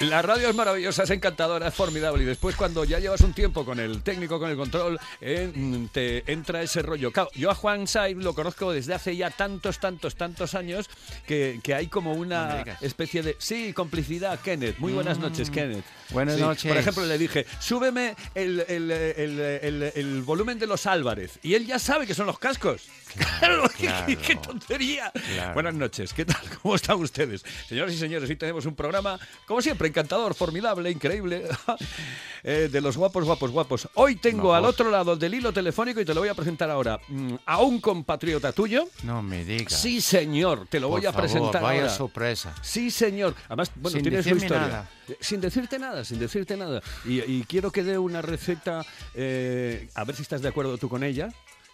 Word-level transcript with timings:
La 0.00 0.20
radio 0.20 0.50
es 0.50 0.54
maravillosa, 0.54 1.04
es 1.04 1.10
encantadora, 1.10 1.68
es 1.68 1.74
formidable. 1.74 2.22
Y 2.22 2.26
después, 2.26 2.54
cuando 2.54 2.84
ya 2.84 2.98
llevas 2.98 3.22
un 3.22 3.32
tiempo 3.32 3.64
con 3.64 3.80
el 3.80 4.02
técnico, 4.02 4.38
con 4.38 4.50
el 4.50 4.56
control, 4.56 5.00
eh, 5.22 5.86
te 5.90 6.30
entra 6.30 6.60
ese 6.60 6.82
rollo. 6.82 7.10
Claro, 7.12 7.30
yo 7.34 7.50
a 7.50 7.54
Juan 7.54 7.86
Saib 7.86 8.18
lo 8.18 8.34
conozco 8.34 8.72
desde 8.72 8.92
hace 8.92 9.16
ya 9.16 9.30
tantos, 9.30 9.80
tantos, 9.80 10.14
tantos 10.14 10.54
años 10.54 10.90
que, 11.26 11.60
que 11.62 11.74
hay 11.74 11.86
como 11.86 12.12
una 12.12 12.62
especie 12.82 13.22
de. 13.22 13.36
Sí, 13.38 13.72
complicidad, 13.72 14.38
Kenneth. 14.40 14.78
Muy 14.78 14.92
buenas 14.92 15.18
noches, 15.18 15.50
Kenneth. 15.50 15.84
Buenas 16.10 16.36
Sí, 16.36 16.40
noches. 16.42 16.68
Por 16.68 16.76
ejemplo, 16.76 17.04
le 17.06 17.16
dije, 17.16 17.46
súbeme 17.58 18.14
el, 18.34 18.64
el- 18.68 18.90
el- 18.90 19.92
el- 19.94 20.22
volumen 20.22 20.58
de 20.58 20.66
los 20.66 20.86
Álvarez. 20.86 21.38
Y 21.42 21.54
él 21.54 21.66
ya 21.66 21.78
sabe 21.78 22.06
que 22.06 22.14
son 22.14 22.26
los 22.26 22.38
cascos. 22.38 22.82
Claro, 23.16 23.64
qué- 23.78 23.86
claro. 23.86 24.06
qué, 24.06 24.16
qué 24.16 24.36
tontería. 24.36 25.10
Claro. 25.34 25.54
Buenas 25.54 25.74
noches, 25.74 26.12
¿qué 26.12 26.24
tal? 26.26 26.36
¿Cómo 26.62 26.74
están 26.76 26.98
ustedes? 26.98 27.42
Señoras 27.66 27.94
y 27.94 27.98
señores, 27.98 28.28
hoy 28.28 28.36
tenemos 28.36 28.66
un 28.66 28.74
programa, 28.76 29.18
como 29.46 29.62
siempre, 29.62 29.85
encantador, 29.86 30.34
formidable, 30.34 30.90
increíble, 30.90 31.44
eh, 32.44 32.68
de 32.70 32.80
los 32.80 32.96
guapos, 32.96 33.24
guapos, 33.24 33.50
guapos. 33.50 33.88
Hoy 33.94 34.16
tengo 34.16 34.54
al 34.54 34.64
otro 34.64 34.90
lado 34.90 35.16
del 35.16 35.34
hilo 35.34 35.52
telefónico 35.52 36.00
y 36.00 36.04
te 36.04 36.14
lo 36.14 36.20
voy 36.20 36.28
a 36.28 36.34
presentar 36.34 36.70
ahora 36.70 36.98
mm, 37.08 37.34
a 37.46 37.58
un 37.62 37.80
compatriota 37.80 38.52
tuyo. 38.52 38.88
No 39.02 39.22
me 39.22 39.44
digas. 39.44 39.72
Sí, 39.72 40.00
señor, 40.00 40.66
te 40.68 40.80
lo 40.80 40.88
Por 40.88 41.00
voy 41.00 41.06
a 41.06 41.12
favor, 41.12 41.28
presentar 41.30 41.62
Vaya 41.62 41.80
ahora. 41.82 41.92
sorpresa. 41.94 42.54
Sí, 42.62 42.90
señor. 42.90 43.34
Además, 43.46 43.70
bueno, 43.76 43.90
Sin 43.96 44.02
tiene 44.02 44.22
su 44.22 44.28
decirme 44.30 44.46
historia. 44.46 44.66
nada. 44.68 44.90
Eh, 45.08 45.16
Sin 45.20 45.40
decirte 45.40 45.78
nada, 45.78 46.04
sin 46.04 46.18
decirte 46.18 46.56
nada. 46.56 46.82
Y, 47.04 47.20
y 47.20 47.44
quiero 47.48 47.70
que 47.70 47.82
dé 47.84 47.96
una 47.98 48.22
receta, 48.22 48.84
eh, 49.14 49.88
a 49.94 50.04
ver 50.04 50.16
si 50.16 50.22
estás 50.22 50.42
de 50.42 50.48
acuerdo 50.48 50.76
tú 50.78 50.88
con 50.88 51.04
ella. 51.04 51.28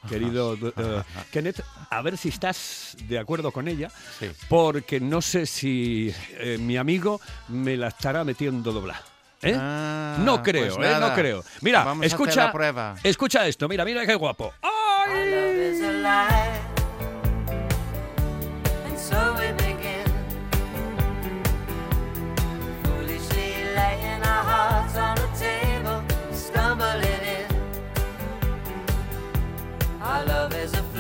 Querido 0.09 0.55
eh, 0.77 1.03
Kenneth, 1.31 1.61
a 1.91 2.03
ver 2.03 2.17
si 2.17 2.29
estás 2.29 2.97
de 3.07 3.19
acuerdo 3.19 3.53
con 3.53 3.69
ella, 3.69 3.91
Sí. 4.19 4.31
porque 4.49 5.01
no 5.01 5.23
sé 5.23 5.47
si 5.47 6.13
eh, 6.39 6.59
mi 6.61 6.77
amigo 6.77 7.21
me 7.49 7.77
la 7.77 7.89
estará 7.89 8.25
metiendo 8.25 8.73
doblada. 8.73 9.03
¿eh? 9.43 9.57
Ah, 9.59 10.17
no 10.21 10.43
creo, 10.43 10.77
pues 10.77 10.89
¿eh? 10.89 10.97
No 11.01 11.15
creo. 11.15 11.45
Mira, 11.61 11.85
Vamos 11.85 12.05
a 12.05 12.07
hacer 12.07 12.21
escucha, 12.21 12.45
la 12.47 12.53
prueba. 12.53 12.95
escucha 13.03 13.47
esto, 13.47 13.69
mira, 13.69 13.85
mira 13.85 14.05
qué 14.07 14.15
guapo. 14.15 14.53
¡Ay! 14.63 16.52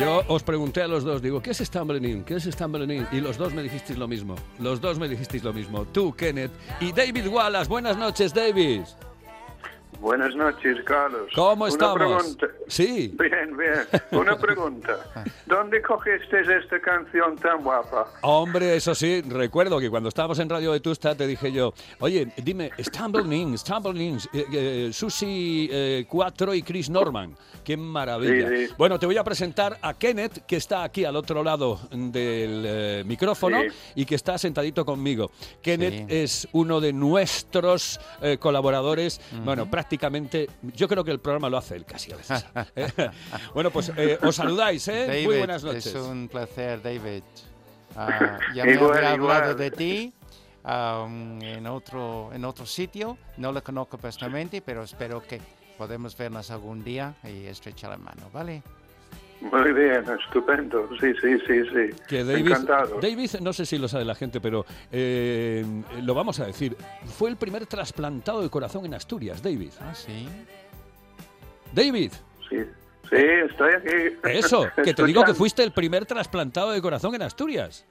Yo 0.03 0.25
os 0.27 0.42
pregunté 0.42 0.83
a 0.83 0.89
los 0.89 1.05
dos, 1.05 1.22
digo, 1.22 1.41
¿qué 1.41 1.50
es 1.50 1.58
Stumbling 1.58 2.05
In? 2.05 2.25
¿Qué 2.25 2.34
es 2.34 2.42
Stumbling 2.42 2.91
In? 2.91 3.06
Y 3.12 3.20
los 3.20 3.39
dos 3.39 3.55
me 3.55 3.62
dijisteis 3.62 3.97
lo 3.97 4.08
mismo. 4.08 4.34
Los 4.58 4.81
dos 4.81 4.98
me 4.98 5.08
dijisteis 5.08 5.45
lo 5.45 5.53
mismo. 5.53 5.84
Tú, 5.84 6.12
Kenneth, 6.12 6.50
y 6.81 6.91
David 6.91 7.28
Wallace. 7.28 7.69
Buenas 7.69 7.97
noches, 7.97 8.34
David. 8.34 8.83
Buenas 10.03 10.34
noches, 10.34 10.78
Carlos. 10.84 11.31
¿Cómo 11.33 11.62
Una 11.64 11.72
estamos? 11.72 11.97
pregunta. 11.97 12.47
Sí. 12.67 13.14
Bien, 13.17 13.56
bien. 13.56 14.00
Una 14.11 14.36
pregunta. 14.36 14.98
¿Dónde 15.47 15.81
cogiste 15.81 16.41
esta 16.41 16.81
canción 16.81 17.36
tan 17.36 17.62
guapa? 17.62 18.08
Hombre, 18.23 18.75
eso 18.75 18.97
sí, 18.97 19.23
recuerdo 19.23 19.78
que 19.78 19.89
cuando 19.91 20.08
estábamos 20.08 20.41
en 20.41 20.48
Radio 20.48 20.73
Vetusta 20.73 21.14
te 21.14 21.25
dije 21.28 21.53
yo, 21.53 21.73
oye, 22.00 22.33
dime, 22.39 22.73
Stumbling 22.80 23.33
In, 23.33 23.56
Stumbling 23.58 24.14
In, 24.14 24.19
eh, 24.33 24.45
eh, 24.53 24.91
Susi 24.92 25.69
eh, 25.70 26.05
4 26.08 26.55
y 26.55 26.62
Chris 26.64 26.91
Norman. 26.91 27.36
Qué 27.62 27.77
maravilla. 27.77 28.48
Sí, 28.48 28.67
sí. 28.67 28.75
Bueno, 28.77 28.98
te 28.98 29.06
voy 29.06 29.19
a 29.19 29.23
presentar 29.23 29.78
a 29.83 29.95
Kenneth, 29.95 30.45
que 30.47 30.56
está 30.56 30.83
aquí 30.83 31.05
al 31.05 31.14
otro 31.14 31.45
lado 31.45 31.78
del 31.92 32.64
eh, 32.67 33.05
micrófono 33.06 33.61
Sí. 33.62 33.69
y 33.95 34.05
que 34.05 34.17
está 34.17 34.36
sentadito 34.36 34.84
conmigo. 34.84 35.30
Kenneth 35.63 35.92
Sí. 35.92 36.05
es 36.08 36.48
uno 36.51 36.80
de 36.80 36.92
nuestros 36.92 38.01
eh, 38.20 38.39
colaboradores. 38.39 39.20
Bueno, 39.45 39.70
prácticamente, 39.70 39.92
yo 40.63 40.89
creo 40.89 41.05
que 41.05 41.11
el 41.11 41.20
programa 41.20 41.48
lo 41.48 41.58
hace 41.58 41.77
él 41.77 41.85
casi 41.85 42.13
a 42.13 42.17
veces. 42.17 42.45
Eh, 42.77 42.91
bueno, 43.55 43.70
pues 43.70 43.92
eh, 43.97 44.19
os 44.23 44.36
saludáis, 44.36 44.86
¿eh? 44.89 45.07
David, 45.07 45.27
Muy 45.27 45.39
buenas 45.39 45.64
noches. 45.64 45.86
Es 45.86 45.95
un 45.95 46.29
placer, 46.29 46.83
David. 46.83 47.23
Ah, 47.97 48.39
ya 48.55 48.64
me 48.64 48.73
Igual, 48.73 48.97
había 48.98 49.11
hablado 49.13 49.52
igual. 49.52 49.57
de 49.58 49.70
ti 49.70 50.13
um, 50.64 51.42
en, 51.42 51.67
otro, 51.67 52.31
en 52.33 52.45
otro 52.45 52.67
sitio. 52.67 53.19
No 53.36 53.52
lo 53.52 53.63
conozco 53.63 53.98
personalmente, 53.98 54.63
pero 54.63 54.83
espero 54.83 55.23
que 55.23 55.41
podamos 55.77 56.17
vernos 56.17 56.51
algún 56.51 56.83
día 56.85 57.14
y 57.25 57.47
estrechar 57.47 57.91
la 57.91 57.98
mano, 57.98 58.31
¿vale? 58.33 58.63
Muy 59.42 59.73
bien, 59.73 60.05
estupendo. 60.25 60.89
Sí, 61.01 61.13
sí, 61.20 61.36
sí, 61.47 61.63
sí. 61.64 61.97
Que 62.08 62.23
David, 62.25 62.47
Encantado. 62.47 63.01
David, 63.01 63.30
no 63.41 63.53
sé 63.53 63.67
si 63.67 63.77
lo 63.77 63.89
sabe 63.89 64.05
la 64.05 64.14
gente, 64.14 64.41
pero 64.41 64.64
eh, 64.92 65.64
lo 66.03 66.14
vamos 66.14 66.39
a 66.41 66.47
decir. 66.47 66.77
Fue 67.19 67.29
el 67.29 67.36
primer 67.36 67.67
trasplantado 67.67 68.41
de 68.42 68.48
corazón 68.51 68.86
en 68.86 68.95
Asturias, 68.95 69.42
David. 69.42 69.73
Ah, 69.81 69.95
sí. 69.95 70.29
David, 71.73 72.13
Sí, 72.48 72.58
sí, 73.08 73.17
estoy 73.51 73.73
aquí. 73.75 74.17
eso, 74.25 74.67
que 74.85 74.92
te 74.95 75.05
digo 75.07 75.25
que 75.25 75.35
fuiste 75.35 75.63
el 75.63 75.73
primer 75.73 76.05
trasplantado 76.07 76.70
de 76.70 76.81
corazón 76.83 77.14
en 77.14 77.23
Asturias. 77.23 77.85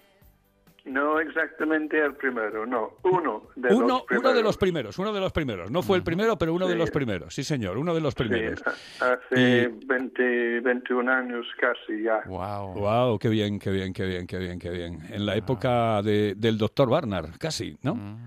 No 0.91 1.19
exactamente 1.19 1.97
el 2.03 2.16
primero, 2.16 2.66
no. 2.66 2.97
Uno 3.03 3.44
de 3.56 3.74
Uno, 3.74 3.88
los 3.88 4.02
primeros. 4.03 4.19
uno 4.25 4.34
de 4.34 4.44
los 4.44 4.57
primeros, 4.57 5.00
uno 5.00 5.13
de 5.13 5.19
los 5.22 5.31
primeros. 5.31 5.72
No 5.72 5.81
fue 5.84 5.97
el 5.97 6.03
primero, 6.03 6.38
pero 6.38 6.53
uno 6.53 6.68
de 6.68 6.75
los 6.75 6.91
primeros. 6.91 7.34
Sí, 7.34 7.44
señor, 7.44 7.78
uno 7.78 7.94
de 7.96 8.02
los 8.02 8.13
primeros. 8.13 8.59
Sí, 8.59 9.03
hace 9.03 9.72
20, 9.85 10.59
21 10.59 11.09
años 11.12 11.46
casi 11.59 12.03
ya. 12.03 12.22
Wow. 12.28 12.74
Wow, 12.74 13.19
qué 13.19 13.29
bien, 13.29 13.57
qué 13.59 13.72
bien, 13.72 13.94
qué 13.94 14.06
bien, 14.06 14.28
qué 14.28 14.38
bien, 14.38 14.59
qué 14.59 14.69
bien. 14.69 15.00
En 15.09 15.25
la 15.25 15.35
época 15.35 16.02
de- 16.02 16.35
del 16.35 16.57
doctor 16.57 16.90
Barnard, 16.90 17.29
casi, 17.40 17.78
¿no? 17.84 17.96
Mm. 17.96 18.18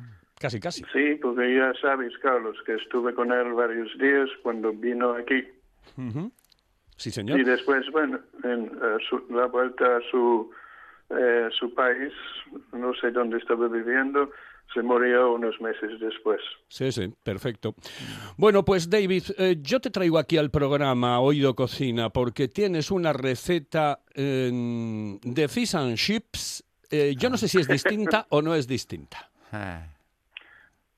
Casi, 0.41 0.59
casi. 0.61 0.83
Sí, 0.93 1.19
porque 1.23 1.55
ya 1.57 1.73
sabes, 1.81 2.13
Carlos, 2.23 2.57
que 2.67 2.75
estuve 2.75 3.15
con 3.15 3.31
él 3.33 3.53
varios 3.53 3.89
días 3.99 4.29
cuando 4.43 4.73
vino 4.73 5.13
aquí. 5.15 5.43
Sí, 6.97 7.11
señor. 7.11 7.39
Y 7.41 7.45
después, 7.45 7.85
bueno, 7.93 8.21
en 8.43 8.71
su- 9.09 9.25
la 9.31 9.47
vuelta 9.47 9.85
a 9.97 10.01
su, 10.11 10.51
eh, 11.10 11.48
su 11.59 11.75
país, 11.75 12.12
no 12.72 12.94
sé 12.94 13.10
dónde 13.10 13.38
estaba 13.38 13.69
viviendo, 13.69 14.31
se 14.72 14.82
murió 14.82 15.32
unos 15.32 15.60
meses 15.60 16.00
después. 16.00 16.41
Sí, 16.69 16.91
sí, 16.91 17.12
perfecto. 17.22 17.75
Bueno, 18.37 18.65
pues 18.65 18.91
David, 18.91 19.22
eh, 19.38 19.56
yo 19.60 19.81
te 19.81 19.91
traigo 19.91 20.19
aquí 20.19 20.37
al 20.37 20.50
programa 20.50 21.20
Oído 21.20 21.54
Cocina 21.54 22.10
porque 22.10 22.48
tienes 22.48 22.91
una 22.91 23.12
receta 23.12 24.00
eh, 24.15 24.50
de 25.22 25.48
fish 25.48 25.76
and 25.76 25.97
chips. 25.97 26.65
Eh, 26.91 27.15
yo 27.16 27.31
no 27.31 27.36
sé 27.36 27.48
si 27.48 27.59
es 27.60 27.69
distinta 27.69 28.26
o 28.31 28.42
no 28.42 28.54
es 28.54 28.66
distinta. 28.66 29.31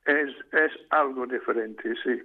Es, 0.07 0.31
es 0.53 0.71
algo 0.91 1.27
diferente, 1.27 1.93
sí. 2.05 2.23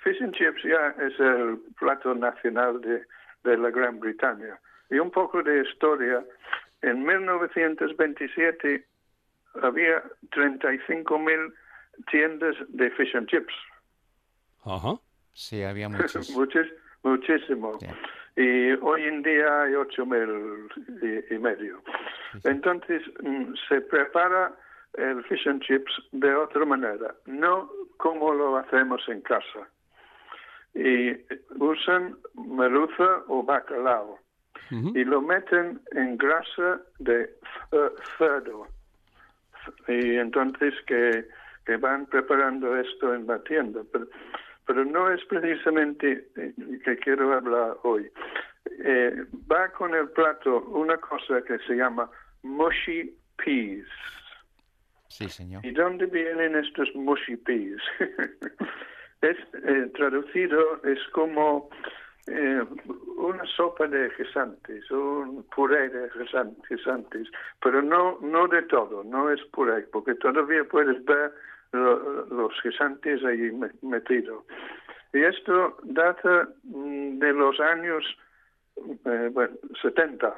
Fish 0.00 0.22
and 0.22 0.34
chips 0.34 0.62
ya 0.64 0.94
es 1.02 1.18
el 1.18 1.60
plato 1.78 2.14
nacional 2.14 2.78
de, 2.82 3.06
de 3.42 3.56
la 3.56 3.70
Gran 3.70 3.98
Bretaña. 4.00 4.60
Y 4.90 4.98
un 4.98 5.10
poco 5.10 5.42
de 5.42 5.62
historia. 5.62 6.22
En 6.82 7.04
1927 7.04 8.84
había 9.62 10.02
35.000 10.30 11.54
tiendas 12.10 12.56
de 12.68 12.90
fish 12.92 13.14
and 13.14 13.28
chips. 13.28 13.54
Ajá. 14.64 14.94
sí, 15.32 15.62
había 15.62 15.88
muchos. 15.88 16.30
Muchis- 16.36 16.72
muchísimo. 17.02 17.78
Y 18.36 18.72
hoy 18.80 19.04
en 19.04 19.22
día 19.22 19.62
hay 19.64 19.74
ocho 19.74 20.06
mil 20.06 20.68
y, 21.02 21.34
y 21.34 21.38
medio. 21.38 21.82
Entonces 22.44 23.02
mm, 23.22 23.52
se 23.68 23.80
prepara 23.82 24.54
el 24.94 25.22
fish 25.24 25.46
and 25.48 25.62
chips 25.62 25.92
de 26.12 26.34
otra 26.34 26.64
manera, 26.64 27.14
no 27.26 27.70
como 27.98 28.32
lo 28.32 28.56
hacemos 28.56 29.02
en 29.08 29.20
casa. 29.22 29.68
Y 30.74 31.12
usan 31.58 32.16
merluza 32.34 33.22
o 33.28 33.42
bacalao 33.42 34.18
Y 34.72 35.04
lo 35.04 35.20
meten 35.20 35.80
en 35.92 36.16
grasa 36.16 36.80
de 36.98 37.30
cer- 37.70 37.92
cerdo. 38.16 38.66
Y 39.86 40.16
entonces 40.16 40.74
que, 40.86 41.28
que 41.66 41.76
van 41.76 42.06
preparando 42.06 42.76
esto 42.76 43.14
en 43.14 43.26
la 43.26 43.38
tienda. 43.42 43.82
Pero, 43.92 44.08
pero 44.66 44.84
no 44.84 45.10
es 45.10 45.22
precisamente 45.26 46.26
eh, 46.36 46.54
que 46.84 46.96
quiero 46.96 47.32
hablar 47.34 47.76
hoy. 47.82 48.10
Eh, 48.84 49.24
va 49.50 49.68
con 49.72 49.94
el 49.94 50.08
plato 50.10 50.62
una 50.68 50.96
cosa 50.96 51.42
que 51.42 51.58
se 51.60 51.74
llama 51.74 52.10
mushy 52.42 53.14
peas. 53.36 53.86
Sí, 55.08 55.28
señor. 55.28 55.64
¿Y 55.66 55.72
dónde 55.72 56.06
vienen 56.06 56.56
estos 56.56 56.88
mushy 56.94 57.36
peas? 57.36 57.82
es 59.20 59.36
eh, 59.64 59.90
traducido 59.94 60.82
es 60.84 60.98
como 61.12 61.68
eh, 62.26 62.62
una 63.16 63.44
sopa 63.46 63.86
de 63.88 64.10
guisantes, 64.16 64.90
un 64.90 65.44
puré 65.54 65.88
de 65.88 66.08
guisan- 66.10 66.56
guisantes, 66.68 67.28
pero 67.60 67.82
no 67.82 68.18
no 68.20 68.46
de 68.48 68.62
todo, 68.62 69.02
no 69.04 69.30
es 69.30 69.42
puré, 69.46 69.82
porque 69.92 70.14
todavía 70.14 70.64
puedes 70.64 71.04
ver 71.04 71.32
lo- 71.72 72.26
los 72.26 72.52
guisantes 72.62 73.24
ahí 73.24 73.50
me- 73.50 73.70
metidos. 73.82 74.44
Y 75.12 75.22
esto 75.22 75.76
data 75.82 76.48
mm, 76.64 77.18
de 77.18 77.32
los 77.32 77.58
años 77.60 78.04
eh, 79.04 79.30
bueno, 79.32 79.54
70. 79.82 80.34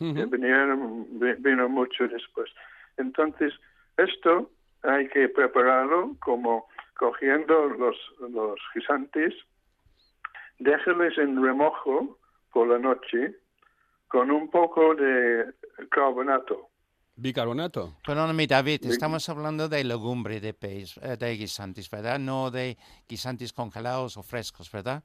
Ujú. 0.00 0.14
que 0.14 0.24
vinieron, 0.26 1.06
vi- 1.20 1.34
vino 1.38 1.68
mucho 1.68 2.06
después. 2.08 2.50
Entonces, 2.98 3.52
esto 3.96 4.50
hay 4.82 5.08
que 5.08 5.28
prepararlo 5.28 6.16
como 6.20 6.66
cogiendo 6.98 7.68
los, 7.68 7.96
los 8.18 8.58
guisantes, 8.74 9.34
déjeles 10.58 11.16
en 11.18 11.42
remojo 11.42 12.18
por 12.52 12.68
la 12.68 12.78
noche 12.78 13.36
con 14.08 14.30
un 14.30 14.50
poco 14.50 14.94
de 14.94 15.52
carbonato. 15.90 16.68
Bicarbonato. 17.18 17.96
Perdóname, 18.06 18.46
David, 18.46 18.84
estamos 18.84 19.26
hablando 19.30 19.68
de 19.68 19.82
legumbre 19.84 20.38
de 20.38 20.52
pez, 20.52 20.98
eh, 20.98 21.16
de 21.18 21.34
guisantes, 21.36 21.90
¿verdad? 21.90 22.18
No 22.18 22.50
de 22.50 22.76
guisantes 23.08 23.52
congelados 23.54 24.16
o 24.18 24.22
frescos, 24.22 24.70
¿verdad? 24.70 25.02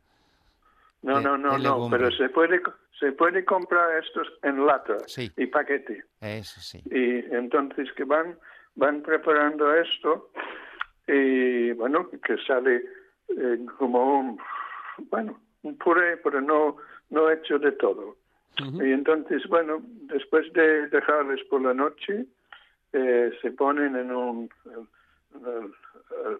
No, 1.04 1.18
De- 1.18 1.24
no, 1.24 1.38
no, 1.38 1.58
no, 1.58 1.88
pero 1.90 2.12
se 2.12 2.30
puede, 2.30 2.62
se 3.00 3.14
puede 3.14 3.44
comprar 3.46 4.04
estos 4.04 4.28
en 4.44 4.66
lata 4.66 4.98
Sí. 5.08 5.32
y 5.38 5.48
paquete. 5.48 6.04
Eso 6.20 6.60
sí. 6.62 6.82
y 6.86 7.34
entonces 7.34 7.92
que 7.94 8.04
van 8.04 8.38
van 8.76 9.02
preparando 9.02 9.74
esto 9.76 10.30
y 11.08 11.72
bueno 11.74 12.10
que 12.10 12.38
sale 12.48 12.84
eh, 13.30 13.66
como 13.78 14.20
un 14.20 14.40
bueno 15.10 15.40
un 15.64 15.78
puré 15.78 16.18
pero 16.18 16.42
no 16.42 16.78
no 17.10 17.30
hecho 17.30 17.60
de 17.60 17.72
todo. 17.74 18.18
Y 18.58 18.92
entonces 18.92 19.48
bueno 19.48 19.82
después 20.04 20.52
de 20.54 20.88
dejarles 20.90 21.44
por 21.46 21.62
la 21.62 21.74
noche 21.74 22.26
eh, 22.94 23.32
se 23.42 23.52
ponen 23.52 23.96
en 23.96 24.12
un 24.12 24.50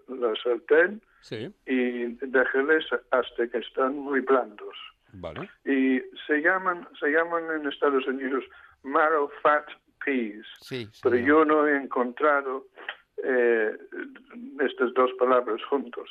la 0.08 0.34
sartén 0.44 1.02
Sí, 1.22 1.54
y 1.68 2.08
déjeles 2.16 2.84
hasta 3.12 3.48
que 3.48 3.60
están 3.60 3.96
muy 3.96 4.22
blandos. 4.22 4.76
Vale. 5.14 5.50
y 5.66 6.02
se 6.26 6.42
llaman 6.42 6.88
se 7.00 7.10
llaman 7.10 7.44
en 7.54 7.68
Estados 7.68 8.08
Unidos 8.08 8.46
marrow 8.84 9.30
fat 9.42 9.66
peas. 10.04 10.46
Sí, 10.62 10.88
pero 11.04 11.18
yo 11.18 11.46
no 11.46 11.68
he 11.68 11.76
encontrado 11.76 12.66
eh, 13.24 13.78
estas 14.60 14.94
dos 14.94 15.12
palabras 15.20 15.62
juntos. 15.70 16.10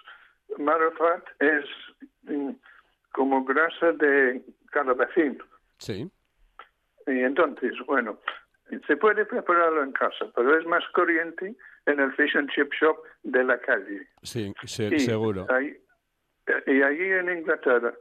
Marafat 0.58 1.24
es 1.40 1.64
mm, 2.00 2.06
como 3.12 3.44
grasa 3.44 3.92
de 3.92 4.42
calabacín. 4.70 5.38
Sí. 5.78 6.10
Y 7.06 7.20
entonces, 7.22 7.72
bueno, 7.86 8.18
se 8.86 8.96
puede 8.96 9.24
prepararlo 9.24 9.82
en 9.82 9.92
casa, 9.92 10.26
pero 10.34 10.56
es 10.58 10.64
más 10.66 10.84
corriente 10.94 11.56
en 11.86 12.00
el 12.00 12.12
fish 12.12 12.36
and 12.36 12.50
chip 12.50 12.72
shop 12.72 12.96
de 13.22 13.42
la 13.44 13.58
calle. 13.60 14.06
Sí, 14.22 14.52
se- 14.64 14.94
Y 14.94 15.00
seguro. 15.00 15.46
ahí- 15.50 15.76
y 16.66 16.82
allí 16.82 17.04
en 17.10 17.30
Inglaterra, 17.38 17.94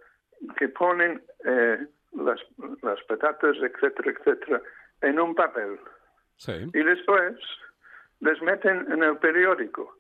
que 0.58 0.70
ponen 0.70 1.22
eh, 1.46 1.78
las, 2.14 2.40
las 2.82 3.02
patatas, 3.04 3.56
etcétera, 3.58 4.12
etcétera, 4.12 4.62
en 5.02 5.20
un 5.20 5.36
papel. 5.36 5.80
Sí. 6.38 6.54
y 6.74 6.84
después 6.84 7.36
les 8.22 8.42
meten 8.42 8.90
en 8.94 9.04
el 9.04 9.18
periódico 9.18 9.94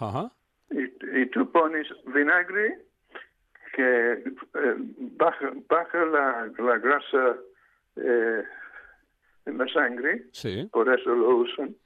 Ajá. 0.00 0.28
y, 0.70 1.20
y 1.20 1.26
tú 1.26 1.52
pones 1.52 1.86
vinagre 2.06 2.78
que 3.78 4.12
eh, 4.12 4.74
baja, 5.16 5.52
baja 5.68 6.04
la, 6.06 6.50
la 6.58 6.78
grasa 6.78 7.36
eh, 7.94 8.42
en 9.46 9.56
la 9.58 9.68
sangre, 9.68 10.24
Sí. 10.32 10.68
por 10.72 10.92
eso 10.92 11.14
lo 11.14 11.36
usan. 11.36 11.76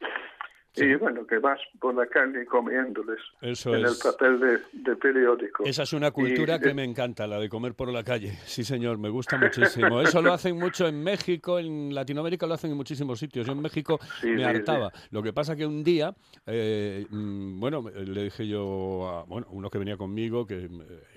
Y 0.74 0.94
bueno, 0.94 1.26
que 1.26 1.38
vas 1.38 1.60
por 1.78 1.94
la 1.94 2.06
calle 2.06 2.46
comiéndoles 2.46 3.18
Eso 3.42 3.74
en 3.76 3.84
es. 3.84 3.92
el 3.92 4.10
papel 4.10 4.40
de, 4.40 4.58
de 4.72 4.96
periódico. 4.96 5.64
Esa 5.64 5.82
es 5.82 5.92
una 5.92 6.10
cultura 6.12 6.56
Y- 6.56 6.60
que 6.60 6.72
me 6.72 6.82
encanta, 6.82 7.26
la 7.26 7.38
de 7.38 7.50
comer 7.50 7.74
por 7.74 7.92
la 7.92 8.02
calle. 8.02 8.32
Sí, 8.46 8.64
señor, 8.64 8.96
me 8.96 9.10
gusta 9.10 9.36
muchísimo. 9.38 10.00
Eso 10.00 10.22
lo 10.22 10.32
hacen 10.32 10.56
mucho 10.58 10.88
en 10.88 11.02
México, 11.04 11.58
en 11.58 11.94
Latinoamérica 11.94 12.46
lo 12.46 12.54
hacen 12.54 12.70
en 12.70 12.78
muchísimos 12.78 13.18
sitios. 13.18 13.46
Yo 13.46 13.52
en 13.52 13.60
México 13.60 13.98
Sí, 14.22 14.28
me 14.28 14.38
sí, 14.38 14.42
hartaba. 14.44 14.90
Lo 15.10 15.22
que 15.22 15.34
pasa 15.34 15.54
que 15.56 15.66
un 15.66 15.84
día, 15.84 16.14
eh, 16.46 17.06
mm, 17.10 17.60
bueno, 17.60 17.84
le 17.94 18.22
dije 18.24 18.46
yo 18.48 19.08
a 19.08 19.24
bueno, 19.24 19.46
uno 19.50 19.68
que 19.68 19.76
venía 19.78 19.98
conmigo, 19.98 20.46
que 20.46 20.64
eh, 20.64 20.68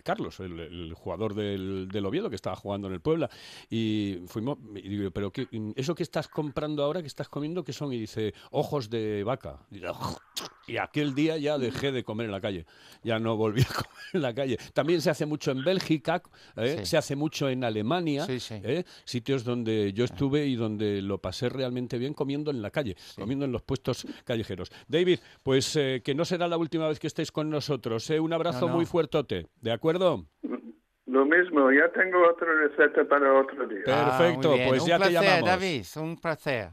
Carlos, 0.04 0.40
el, 0.42 0.60
el 0.60 0.94
jugador 0.96 1.34
del, 1.34 1.88
del 1.88 2.06
Oviedo, 2.06 2.30
que 2.30 2.36
estaba 2.36 2.58
jugando 2.58 2.88
en 2.90 2.94
el 2.96 3.00
Puebla, 3.00 3.30
y 3.70 4.20
fuimos, 4.28 4.58
y 4.76 4.90
digo, 4.90 5.12
pero 5.12 5.32
qué, 5.32 5.48
eso 5.78 5.96
que 5.96 6.04
estás 6.04 6.28
comprando 6.28 6.84
ahora, 6.84 7.00
que 7.02 7.08
estás 7.08 7.30
comiendo, 7.30 7.64
¿qué 7.64 7.72
son? 7.72 7.94
Y 7.94 8.00
dice, 8.00 8.34
ojos 8.52 8.90
de 8.90 9.24
vaca. 9.24 9.45
Y, 10.68 10.78
aquel 10.78 11.14
día 11.14 11.38
ya 11.38 11.58
dejé 11.58 11.92
de 11.92 12.04
comer 12.04 12.26
en 12.26 12.32
la 12.32 12.42
calle. 12.42 12.66
Ya 13.04 13.20
no 13.20 13.36
volví 13.38 13.62
a 13.62 13.66
comer 13.74 13.90
en 14.14 14.22
la 14.22 14.34
calle. 14.34 14.58
También 14.74 15.02
se 15.02 15.10
hace 15.10 15.26
mucho 15.26 15.52
en 15.52 15.64
Bélgica, 15.64 16.22
¿eh? 16.56 16.78
Sí. 16.80 16.86
se 16.88 16.98
hace 16.98 17.16
mucho 17.16 17.48
en 17.50 17.64
Alemania, 17.64 18.26
Sí, 18.26 18.40
sí. 18.40 18.56
¿eh? 18.64 18.84
sitios 19.04 19.44
donde 19.44 19.94
yo 19.94 20.06
estuve 20.06 20.46
y 20.48 20.56
donde 20.56 21.02
lo 21.02 21.20
pasé 21.20 21.50
realmente 21.50 21.98
bien 21.98 22.14
comiendo 22.14 22.50
en 22.52 22.62
la 22.62 22.72
calle, 22.72 22.96
comiendo 23.16 23.46
en 23.46 23.52
los 23.52 23.62
puestos 23.62 24.08
callejeros. 24.24 24.72
David, 24.88 25.20
pues 25.44 25.76
eh, 25.76 26.02
que 26.04 26.16
no 26.16 26.26
será 26.26 26.48
la 26.48 26.58
última 26.58 26.88
vez 26.88 27.00
que 27.00 27.08
estéis 27.08 27.32
con 27.32 27.50
nosotros. 27.50 28.10
¿eh? 28.10 28.20
Un 28.20 28.34
abrazo 28.34 28.62
No, 28.62 28.68
no. 28.70 28.74
muy 28.76 28.86
fuertote, 28.86 29.48
¿de 29.62 29.72
acuerdo? 29.72 30.26
Lo 31.08 31.24
mismo, 31.24 31.72
ya 31.72 31.90
tengo 31.94 32.28
otra 32.28 32.48
receta 32.68 33.08
para 33.08 33.40
otro 33.40 33.68
día. 33.68 33.84
Ah, 33.88 34.18
Perfecto, 34.18 34.54
bien. 34.54 34.68
pues 34.70 34.82
un 34.82 34.88
ya 34.90 35.00
te 35.00 35.12
llamamos. 35.12 35.46
David, 35.50 35.86
un 35.98 36.18
placer. 36.18 36.70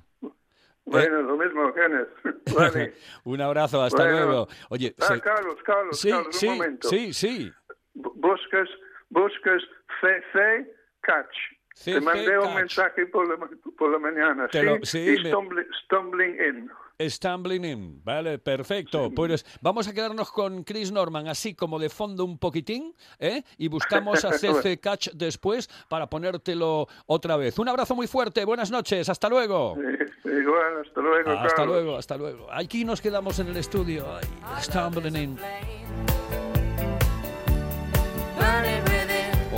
Bueno, 0.85 1.23
lo 1.23 1.37
mismo. 1.37 1.73
Vale. 2.57 2.95
Un 3.25 3.41
abrazo, 3.41 3.83
hasta 3.83 4.03
Bueno. 4.05 4.27
luego. 4.27 4.49
Oye, 4.71 4.95
Ah, 5.01 5.07
se- 5.15 5.21
Carlos, 5.21 5.57
Carlos, 5.65 6.01
sí, 6.01 6.11
Carlos, 6.11 6.37
sí, 6.37 6.47
un 6.49 6.59
momento. 6.59 6.89
sí, 6.89 7.13
sí. 7.13 7.53
Bu- 7.95 8.13
buscas, 8.17 8.69
buscas 9.11 9.63
CC 10.01 10.75
Catch. 11.03 11.37
CC 11.75 11.93
Te 11.95 12.01
mandé 12.01 12.39
un 12.39 12.55
mensaje 12.55 13.07
por 13.07 13.29
la, 13.29 13.49
por 13.79 13.91
la 13.91 13.99
mañana. 13.99 14.49
Te 14.49 14.61
sí, 14.61 14.67
lo- 14.67 14.79
sí, 14.85 14.99
y 15.19 15.23
me- 15.23 15.29
stumbling, 15.31 15.67
stumbling 15.85 16.35
in. 16.35 16.71
Stumbling 17.09 17.65
in, 17.65 18.05
vale, 18.05 18.39
perfecto. 18.39 19.11
Pues 19.15 19.45
vamos 19.61 19.89
a 19.89 19.93
quedarnos 19.93 20.31
con 20.33 20.65
Chris 20.65 20.91
Norman 20.93 21.29
así 21.29 21.55
como 21.55 21.79
de 21.79 21.89
fondo 21.89 22.25
un 22.25 22.39
poquitín, 22.39 22.95
¿eh? 23.19 23.43
Y 23.59 23.69
buscamos 23.69 24.25
a 24.25 24.33
CC 24.39 24.79
Catch 24.81 25.11
después 25.15 25.69
para 25.89 26.09
ponértelo 26.09 26.87
otra 27.07 27.37
vez. 27.37 27.59
Un 27.59 27.69
abrazo 27.69 27.95
muy 27.95 28.07
fuerte, 28.07 28.45
buenas 28.45 28.71
noches, 28.71 29.09
hasta 29.09 29.29
luego. 29.29 29.77
Igual, 30.25 30.81
hasta 30.87 31.01
luego, 31.01 31.31
Hasta 31.31 31.57
Carlos. 31.57 31.67
luego, 31.77 31.97
hasta 31.97 32.17
luego. 32.17 32.47
Aquí 32.53 32.85
nos 32.85 33.01
quedamos 33.01 33.39
en 33.39 33.49
el 33.49 33.57
estudio. 33.57 34.07
Ay, 34.17 34.63
Stumbling 34.63 35.17
in. 35.17 35.82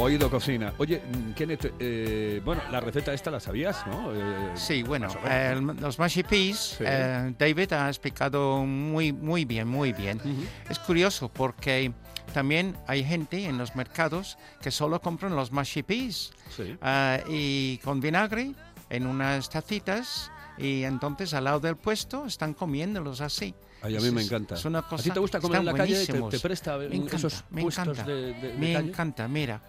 Oído 0.05 0.31
cocina. 0.31 0.75
Oye, 0.77 1.01
mm, 1.01 1.33
Kenneth, 1.33 1.73
eh, 1.79 2.43
bueno, 2.45 2.61
la 2.71 2.79
receta 2.81 3.15
esta 3.15 3.31
la 3.31 3.41
sabías, 3.41 3.87
¿no? 3.87 4.13
Eh, 4.15 4.51
Sí, 4.55 4.83
bueno, 4.83 5.09
el- 5.31 5.65
los 5.81 5.99
mashy 5.99 6.23
peas, 6.23 6.77
Sí. 6.77 6.85
eh, 6.87 7.35
David 7.39 7.73
ha 7.73 7.89
explicado 7.89 8.67
muy, 8.67 9.15
muy 9.15 9.47
bien, 9.47 9.67
muy 9.67 9.95
bien. 9.95 10.21
Es 10.69 10.79
curioso 10.79 11.31
porque 11.31 11.91
también 12.35 12.77
hay 12.87 13.03
gente 13.03 13.47
en 13.47 13.57
los 13.57 13.75
mercados 13.77 14.37
que 14.61 14.71
solo 14.71 15.01
compran 15.01 15.35
los 15.37 15.53
mashy 15.53 15.83
peas 15.83 16.33
Sí. 16.55 16.77
ah, 16.83 17.21
y 17.27 17.79
con 17.79 18.01
vinagre 18.03 18.53
en 18.91 19.07
unas 19.07 19.49
tacitas 19.49 20.31
y 20.59 20.83
entonces 20.85 21.33
al 21.33 21.45
lado 21.45 21.61
del 21.61 21.77
puesto 21.77 22.27
están 22.27 22.53
comiéndolos 22.53 23.23
así. 23.23 23.55
Ay, 23.85 23.97
a 23.97 24.01
mí 24.01 24.07
Es- 24.07 24.13
me 24.13 24.23
encanta. 24.23 24.55
es 24.55 24.65
una 24.65 24.79
¿A 24.79 24.83
ti 24.83 24.89
cosa- 24.89 25.13
te 25.15 25.21
gusta 25.21 25.41
comer 25.41 25.61
en 25.61 25.67
la 25.67 25.75
calle? 25.75 26.07
¿Te, 26.07 26.13
te 26.23 26.39
presta 26.41 26.79
Me 26.79 26.87
en 26.87 26.93
encanta, 26.95 27.17
esos 27.17 27.45
me 27.51 27.63
puestos 27.63 27.87
encanta. 27.89 28.05
de, 28.11 28.15
de- 28.33 28.35
de 28.35 28.59
Me 28.59 28.73
calle? 28.73 28.89
encanta, 28.89 29.29
mira. 29.29 29.63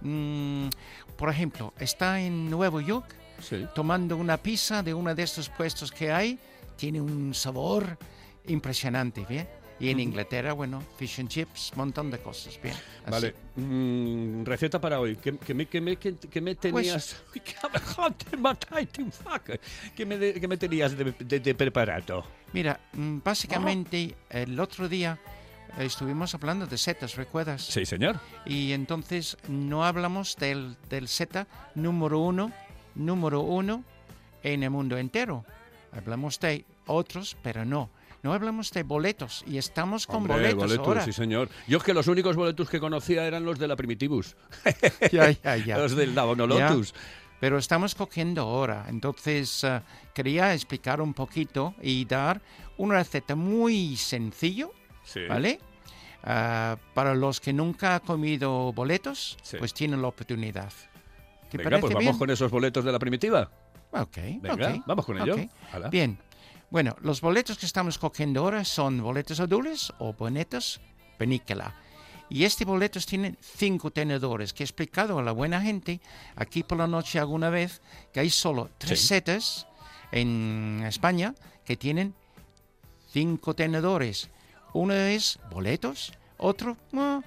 mm, 0.00 0.68
por 1.16 1.28
ejemplo, 1.28 1.74
está 1.78 2.20
en 2.20 2.48
Nueva 2.48 2.80
York 2.80 3.14
Sí. 3.42 3.66
tomando 3.74 4.16
una 4.16 4.36
pizza 4.36 4.82
de 4.82 4.94
uno 4.94 5.14
de 5.14 5.22
estos 5.24 5.48
puestos 5.48 5.90
que 5.92 6.10
hay, 6.12 6.38
tiene 6.76 7.00
un 7.00 7.34
sabor 7.34 7.98
impresionante, 8.46 9.26
¿bien? 9.28 9.48
Y 9.80 9.90
en 9.90 10.00
Inglaterra, 10.00 10.52
bueno, 10.54 10.82
fish 10.98 11.20
and 11.20 11.28
chips, 11.28 11.72
montón 11.76 12.10
de 12.10 12.18
cosas, 12.18 12.58
¿bien? 12.60 12.74
Así. 12.74 13.10
Vale, 13.10 13.34
mm, 13.56 14.44
receta 14.44 14.80
para 14.80 14.98
hoy. 14.98 15.16
¿Qué, 15.16 15.36
qué 15.38 15.54
me, 15.54 15.66
qué 15.66 15.80
qué- 15.96 16.40
me 16.40 16.56
Pues 16.56 16.60
tenías? 16.72 17.16
Qué 17.32 17.54
abejante, 17.62 18.36
matate, 18.36 19.04
fuck. 19.10 19.50
¿Qué 19.94 20.04
me, 20.04 20.18
de- 20.18 20.40
qué 20.40 20.48
me 20.48 20.56
tenías 20.56 20.96
de, 20.96 21.12
de- 21.12 21.40
de 21.40 21.54
preparado? 21.54 22.24
Mira, 22.52 22.80
mm, 22.92 23.18
básicamente 23.24 24.14
el 24.30 24.58
otro 24.58 24.88
día 24.88 25.18
estuvimos 25.78 26.34
hablando 26.34 26.66
de 26.66 26.76
setas, 26.76 27.14
¿recuerdas? 27.14 27.62
Sí, 27.62 27.86
señor. 27.86 28.18
Y 28.46 28.72
entonces 28.72 29.36
no 29.48 29.84
hablamos 29.84 30.34
del, 30.36 30.76
del 30.88 31.06
seta 31.06 31.46
número 31.76 32.18
uno, 32.18 32.50
número 32.96 33.42
uno 33.42 33.84
en 34.42 34.64
el 34.64 34.70
mundo 34.70 34.98
entero. 34.98 35.44
Hablamos 35.92 36.40
de 36.40 36.64
otros, 36.86 37.36
pero 37.42 37.64
no. 37.64 37.90
No 38.22 38.32
hablamos 38.32 38.72
de 38.72 38.82
boletos 38.82 39.44
y 39.46 39.58
estamos 39.58 40.06
con 40.06 40.16
Hombre, 40.16 40.34
boletos, 40.36 40.56
boletos, 40.64 40.86
ahora. 40.88 41.04
sí, 41.04 41.12
señor. 41.12 41.48
Yo 41.68 41.78
es 41.78 41.84
que 41.84 41.94
los 41.94 42.08
únicos 42.08 42.34
boletos 42.36 42.68
que 42.68 42.80
conocía 42.80 43.24
eran 43.26 43.44
los 43.44 43.58
de 43.58 43.68
la 43.68 43.76
Primitivus. 43.76 44.36
Ya, 45.12 45.30
ya, 45.30 45.56
ya. 45.56 45.78
Los 45.78 45.94
del 45.94 46.14
Navono 46.14 46.48
Ya. 46.58 46.70
Lotus. 46.70 46.94
Pero 47.40 47.56
estamos 47.58 47.94
cogiendo 47.94 48.42
ahora. 48.42 48.86
Entonces 48.88 49.62
eh, 49.62 49.80
quería 50.12 50.52
explicar 50.52 51.00
un 51.00 51.14
poquito 51.14 51.74
y 51.80 52.04
dar 52.04 52.40
una 52.76 52.96
receta 52.96 53.36
muy 53.36 53.96
sencillo, 53.96 54.72
Sí. 55.04 55.20
¿vale? 55.28 55.60
Ah, 56.24 56.76
para 56.94 57.14
los 57.14 57.40
que 57.40 57.52
nunca 57.52 57.94
han 57.94 58.00
comido 58.00 58.72
boletos, 58.72 59.36
Sí. 59.42 59.56
pues 59.58 59.72
tienen 59.72 60.02
la 60.02 60.08
oportunidad. 60.08 60.72
¿Te 61.48 61.56
Venga, 61.58 61.78
pues 61.78 61.94
vamos 61.94 62.00
bien? 62.02 62.18
con 62.18 62.30
esos 62.30 62.50
boletos 62.50 62.84
de 62.84 62.90
la 62.92 62.98
primitiva. 62.98 63.48
Ok, 63.92 64.16
Venga, 64.42 64.54
ok, 64.74 64.82
vamos 64.86 65.06
con 65.06 65.18
ello. 65.22 65.34
ok. 65.36 65.40
Hala. 65.72 65.88
Bien. 65.88 66.18
Bueno, 66.70 66.96
los 67.00 67.20
boletos 67.20 67.56
que 67.58 67.66
estamos 67.66 67.98
cogiendo 67.98 68.40
ahora 68.40 68.64
son 68.64 69.02
boletos 69.02 69.40
azules 69.40 69.92
o 69.98 70.12
boletos 70.12 70.80
penícula. 71.16 71.74
Y 72.28 72.44
este 72.44 72.66
boletos 72.66 73.06
tienen 73.06 73.38
cinco 73.40 73.90
tenedores, 73.90 74.52
que 74.52 74.62
he 74.62 74.66
explicado 74.66 75.18
a 75.18 75.22
la 75.22 75.32
buena 75.32 75.62
gente 75.62 76.00
aquí 76.36 76.62
por 76.62 76.76
la 76.76 76.86
noche 76.86 77.18
alguna 77.18 77.48
vez 77.48 77.80
que 78.12 78.20
hay 78.20 78.28
solo 78.28 78.68
tres 78.76 79.00
Sí. 79.00 79.06
setas 79.06 79.66
en 80.12 80.84
España 80.86 81.34
que 81.64 81.78
tienen 81.78 82.14
cinco 83.10 83.54
tenedores. 83.54 84.28
Uno 84.74 84.92
es 84.92 85.38
boletos, 85.50 86.12
otro, 86.36 86.76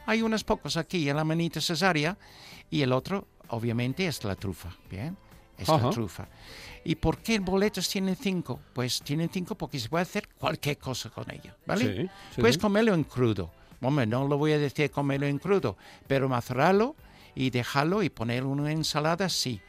hay 0.06 0.22
unos 0.22 0.44
pocos 0.44 0.78
aquí 0.78 1.10
en 1.10 1.16
la 1.16 1.24
manita 1.24 1.60
cesárea, 1.60 2.16
y 2.70 2.84
el 2.84 2.94
otro, 2.94 3.28
obviamente, 3.48 4.06
es 4.06 4.24
la 4.24 4.36
trufa. 4.36 4.70
Bien, 4.90 5.18
es 5.64 5.70
Ajá. 5.70 5.86
la 5.86 5.90
trufa. 5.92 6.28
¿Y 6.84 6.96
por 6.96 7.20
qué 7.20 7.40
boletos 7.40 7.88
tienen 7.90 8.16
cinco? 8.16 8.60
Pues 8.74 9.02
tienen 9.02 9.30
cinco 9.32 9.56
porque 9.56 9.80
se 9.80 9.88
puede 9.90 10.02
hacer 10.04 10.28
cualquier 10.30 10.78
cosa 10.78 11.10
con 11.10 11.30
ella, 11.32 11.56
¿vale? 11.66 11.96
Sí, 12.04 12.10
sí, 12.36 12.42
Puedes 12.42 12.58
comerlo 12.58 12.94
en 12.94 13.04
crudo. 13.04 13.52
Hombre, 13.82 14.06
no 14.06 14.28
lo 14.28 14.38
voy 14.38 14.52
a 14.54 14.60
decir 14.60 14.90
comerlo 14.92 15.28
en 15.28 15.40
crudo, 15.40 15.78
pero 16.08 16.28
macerarlo 16.30 16.96
y 17.36 17.50
dejarlo 17.50 18.04
y 18.04 18.10
poner 18.10 18.44
una 18.44 18.72
ensalada, 18.72 19.30
sí. 19.30 19.60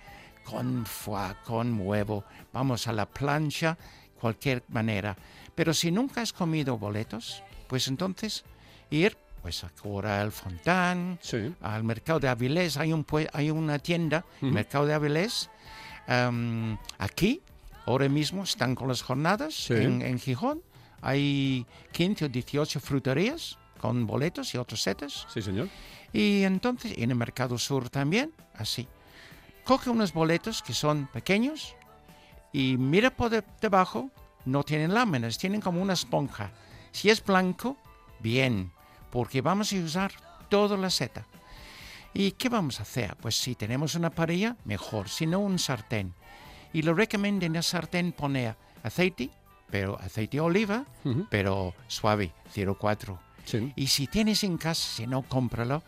Con 0.45 0.85
foie, 0.87 1.35
con 1.45 1.79
huevo, 1.81 2.25
vamos 2.53 2.89
a 2.89 2.93
la 2.93 3.07
plancha, 3.07 3.79
cualquier 4.21 4.65
manera. 4.69 5.17
Pero 5.55 5.73
si 5.73 5.91
nunca 5.91 6.21
has 6.23 6.33
comido 6.33 6.79
boletos, 6.79 7.43
pues 7.69 7.87
entonces 7.89 8.45
ir 8.91 9.17
pues 9.43 9.65
a 9.65 9.71
Cora 9.71 10.23
el 10.23 10.31
Fontán, 10.31 11.19
Sí. 11.21 11.53
al 11.63 11.83
mercado 11.85 12.21
de 12.21 12.29
Avilés, 12.29 12.77
hay, 12.77 12.93
un, 12.93 13.05
hay 13.33 13.51
una 13.51 13.79
tienda, 13.81 14.25
Ujú. 14.41 14.47
mercado 14.53 14.87
de 14.87 14.95
Avilés, 14.95 15.51
am, 16.07 16.79
aquí, 16.99 17.41
ahora 17.87 18.09
mismo 18.09 18.43
están 18.45 18.75
con 18.75 18.89
las 18.89 19.03
jornadas 19.03 19.55
Sí. 19.55 19.75
en, 19.75 20.03
en 20.03 20.19
Gijón, 20.19 20.63
hay 21.01 21.67
15 21.93 22.27
o 22.27 22.29
18 22.29 22.81
fruterías 22.81 23.59
con 23.81 24.07
boletos 24.07 24.55
y 24.55 24.59
otros 24.59 24.83
setas, 24.83 25.27
Sí, 25.33 25.43
señor. 25.43 25.69
y 26.13 26.43
entonces 26.45 26.95
en 26.97 27.11
el 27.11 27.17
mercado 27.17 27.59
sur 27.59 27.89
también, 27.91 28.33
así. 28.55 28.87
Coge 29.65 29.91
unos 29.91 30.13
boletos 30.13 30.63
que 30.63 30.73
son 30.75 31.07
pequeños 31.09 31.75
y 32.53 32.77
mira 32.77 33.11
por 33.11 33.31
de- 33.31 33.45
debajo, 33.61 34.11
no 34.45 34.63
tienen 34.65 34.93
láminas, 34.95 35.39
tienen 35.39 35.61
como 35.61 35.81
una 35.81 35.93
esponja. 35.95 36.51
Si 36.91 37.11
es 37.11 37.25
blanco, 37.25 37.77
bien, 38.21 38.73
porque 39.11 39.41
vamos 39.41 39.73
a 39.73 39.77
usar 39.77 40.13
toda 40.49 40.77
la 40.77 40.91
seta. 40.91 41.27
¿Y 42.15 42.33
qué 42.33 42.49
vamos 42.49 42.79
a 42.79 42.83
hacer? 42.83 43.17
Pues 43.17 43.37
si 43.37 43.55
tenemos 43.55 43.95
una 43.95 44.11
parrilla, 44.11 44.57
mejor, 44.65 45.09
si 45.09 45.27
no 45.27 45.41
un 45.41 45.59
sartén. 45.59 46.15
Y 46.73 46.83
lo 46.83 46.95
recomiendo 46.95 47.47
en 47.47 47.57
el 47.57 47.63
sartén 47.63 48.13
poner 48.13 48.57
aceite, 48.83 49.31
pero 49.71 49.99
aceite 49.99 50.37
de 50.37 50.41
oliva, 50.43 50.85
Ujú. 51.05 51.27
pero 51.31 51.75
suave, 51.89 52.33
0,4. 52.55 53.19
Sí. 53.45 53.73
Y 53.77 53.87
si 53.87 54.07
tienes 54.07 54.45
en 54.45 54.57
casa, 54.59 54.83
si 54.97 55.07
no, 55.07 55.23
cómpralo, 55.23 55.83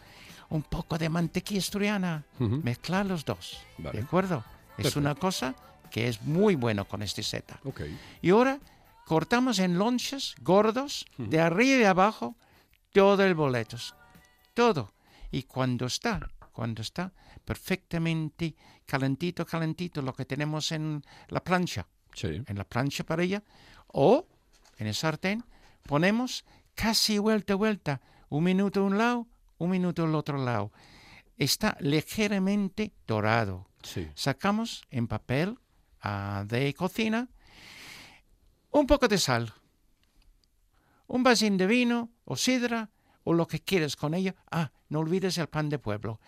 un 0.49 0.63
poco 0.63 0.99
de 0.99 1.09
mantequilla 1.09 1.61
asturiana. 1.61 2.25
Ujú. 2.41 2.61
Mezclar 2.63 3.07
los 3.07 3.25
dos. 3.25 3.59
Vale. 3.79 3.99
¿De 3.99 4.05
acuerdo? 4.05 4.39
Es 4.73 4.77
Perfecto. 4.77 5.01
una 5.01 5.15
cosa 5.15 5.55
que 5.91 6.09
es 6.09 6.23
muy 6.23 6.55
bueno 6.55 6.87
con 6.87 7.03
este 7.03 7.23
seta. 7.23 7.61
Ok. 7.65 7.83
Y 8.23 8.31
ahora 8.31 8.59
cortamos 9.07 9.59
en 9.59 9.79
lonchas 9.79 10.35
gordos, 10.41 11.05
Ujú. 11.19 11.29
de 11.31 11.41
arriba 11.41 11.81
y 11.83 11.85
abajo, 11.85 12.35
todo 12.93 13.23
el 13.25 13.35
boletos. 13.35 13.95
Todo. 14.55 14.91
Y 15.35 15.43
cuando 15.43 15.87
está, 15.87 16.31
cuando 16.53 16.81
está 16.81 17.13
perfectamente 17.45 18.55
calentito, 18.87 19.45
calentito, 19.45 20.01
lo 20.01 20.13
que 20.13 20.25
tenemos 20.25 20.71
en 20.71 21.03
la 21.27 21.43
plancha, 21.43 21.89
Sí. 22.15 22.41
en 22.47 22.57
la 22.57 22.63
plancha 22.63 23.03
para 23.03 23.25
ella, 23.25 23.43
o 23.89 24.29
en 24.79 24.87
el 24.87 24.95
sartén, 24.95 25.45
ponemos 25.83 26.45
casi 26.77 27.19
vuelta 27.19 27.55
a 27.55 27.57
vuelta, 27.57 28.01
un 28.29 28.45
minuto 28.45 28.79
a 28.79 28.85
un 28.85 28.97
lado, 28.97 29.27
un 29.59 29.71
minuto 29.71 30.05
al 30.05 30.15
otro 30.15 30.39
lado. 30.39 30.71
Está 31.37 31.77
ligeramente 31.81 32.93
dorado. 33.09 33.67
Sí. 33.83 34.09
Sacamos 34.15 34.85
en 34.91 35.09
papel 35.09 35.59
ah, 36.01 36.45
de 36.47 36.73
cocina 36.75 37.29
un 38.71 38.87
poco 38.87 39.09
de 39.09 39.19
sal, 39.19 39.53
un 41.09 41.25
vasín 41.25 41.57
de 41.57 41.67
vino 41.67 42.13
o 42.25 42.37
sidra 42.37 42.91
o 43.25 43.33
lo 43.33 43.47
que 43.47 43.61
quieras 43.61 43.97
con 43.97 44.15
ello. 44.15 44.35
Ah, 44.51 44.71
no 44.89 45.01
olvides 45.01 45.37
el 45.39 45.49
pan 45.49 45.69
de 45.69 45.79
pueblo. 45.79 46.21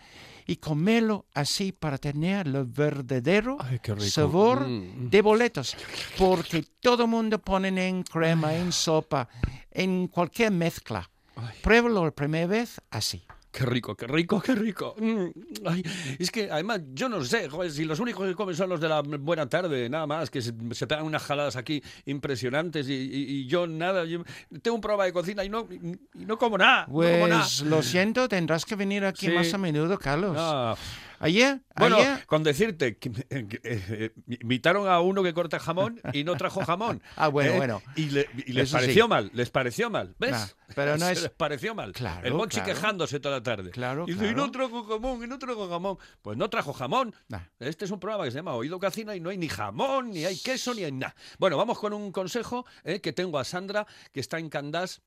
Y 0.45 0.57
comelo 0.57 1.25
así 1.33 1.71
para 1.71 1.97
tener 1.97 2.47
el 2.47 2.63
verdadero 2.65 3.57
Ay, 3.59 3.79
sabor 4.09 4.67
Mm. 4.67 5.09
de 5.09 5.21
boletos. 5.21 5.75
Porque 6.17 6.63
todo 6.79 7.05
mundo 7.07 7.39
pone 7.39 7.67
en 7.87 8.03
crema, 8.03 8.55
en 8.55 8.71
sopa, 8.71 9.27
en 9.71 10.07
cualquier 10.07 10.51
mezcla. 10.51 11.09
Ay. 11.35 11.55
Pruébalo 11.61 12.03
la 12.05 12.11
primera 12.11 12.47
vez 12.47 12.81
así. 12.89 13.23
Qué 13.57 13.65
rico, 13.65 13.95
qué 13.95 14.05
rico, 14.05 14.39
qué 14.39 14.53
rico. 14.53 14.95
Mm, 14.99 15.25
ay, 15.65 15.83
es 16.19 16.29
que 16.29 16.51
además 16.51 16.81
yo 16.93 17.09
no 17.09 17.23
sé, 17.23 17.49
joder, 17.49 17.71
si 17.71 17.85
los 17.85 17.99
únicos 17.99 18.27
que 18.27 18.35
comen 18.35 18.55
son 18.55 18.69
los 18.69 18.79
de 18.79 18.87
la 18.87 19.01
buena 19.01 19.49
tarde, 19.49 19.89
nada 19.89 20.05
más, 20.05 20.29
que 20.29 20.41
se, 20.43 20.53
se 20.71 20.85
pegan 20.85 21.05
unas 21.05 21.23
jaladas 21.23 21.55
aquí 21.55 21.81
impresionantes 22.05 22.87
y, 22.87 22.93
y- 22.93 23.25
y 23.41 23.47
yo 23.47 23.65
nada, 23.65 24.05
yo 24.05 24.21
tengo 24.61 24.75
un 24.75 24.81
programa 24.81 25.05
de 25.05 25.13
cocina 25.13 25.43
y 25.43 25.49
no, 25.49 25.67
y, 25.71 25.97
no 26.25 26.37
como 26.37 26.57
nada. 26.57 26.85
no 26.87 26.93
como 26.93 27.27
nada. 27.27 27.41
Pues 27.41 27.61
lo 27.61 27.81
siento, 27.81 28.29
tendrás 28.29 28.63
que 28.65 28.75
venir 28.75 29.05
aquí 29.05 29.25
Sí. 29.27 29.31
más 29.31 29.51
a 29.53 29.57
menudo, 29.57 29.97
Carlos. 29.97 30.35
Ah, 30.39 30.75
Ayer, 31.19 31.61
bueno, 31.75 31.97
ayer, 31.97 32.25
con 32.27 32.43
decirte 32.43 32.97
que, 32.97 33.11
que, 33.11 33.21
eh, 33.29 33.83
eh, 33.89 34.11
invitaron 34.41 34.87
a 34.87 34.99
uno 34.99 35.23
que 35.23 35.33
corta 35.33 35.59
jamón 35.59 35.99
y 36.13 36.23
no 36.23 36.35
trajo 36.37 36.63
jamón. 36.65 37.01
Ah, 37.15 37.29
bueno, 37.29 37.51
¿eh? 37.53 37.57
bueno. 37.57 37.81
Y, 37.95 38.09
le- 38.11 38.27
y 38.45 38.53
les 38.53 38.69
Eso 38.69 38.77
sí. 38.77 38.83
pareció 38.83 39.07
mal, 39.07 39.31
les 39.33 39.49
pareció 39.49 39.89
mal, 39.89 40.15
¿ves? 40.19 40.31
Nah, 40.31 40.45
pero 40.75 40.91
no 40.97 41.05
Se 41.07 41.11
es- 41.13 41.21
les 41.23 41.31
pareció 41.31 41.73
mal. 41.75 41.91
Claro, 41.93 42.27
El 42.27 42.33
Monchi 42.33 42.59
claro. 42.61 42.73
quejándose 42.73 43.19
toda 43.19 43.37
la 43.37 43.43
tarde. 43.43 43.71
Claro, 43.71 44.05
y 44.07 44.13
dice, 44.13 44.29
y 44.29 44.35
no 44.35 44.51
trajo 44.51 44.83
jamón, 44.83 45.23
y 45.23 45.27
no 45.27 45.39
trajo 45.39 45.67
jamón. 45.67 45.97
Pues 46.21 46.37
no 46.37 46.49
trajo 46.49 46.73
jamón. 46.73 47.15
Nah. 47.29 47.39
Este 47.59 47.85
es 47.85 47.91
un 47.91 47.99
programa 47.99 48.25
que 48.25 48.31
se 48.31 48.37
llama 48.37 48.53
Oído 48.53 48.79
Cocina 48.79 49.15
y 49.15 49.19
no 49.19 49.29
hay 49.29 49.37
ni 49.37 49.49
jamón, 49.49 50.11
ni 50.11 50.25
hay 50.25 50.37
queso, 50.37 50.73
ni 50.73 50.83
hay 50.83 50.91
nada. 50.91 51.15
Bueno, 51.39 51.57
vamos 51.57 51.79
con 51.79 51.93
un 51.93 52.11
consejo 52.11 52.65
eh, 52.83 53.01
que 53.01 53.13
tengo 53.13 53.39
a 53.39 53.43
Sandra, 53.43 53.87
que 54.11 54.19
está 54.19 54.37
en 54.39 54.49
Candás 54.49 55.01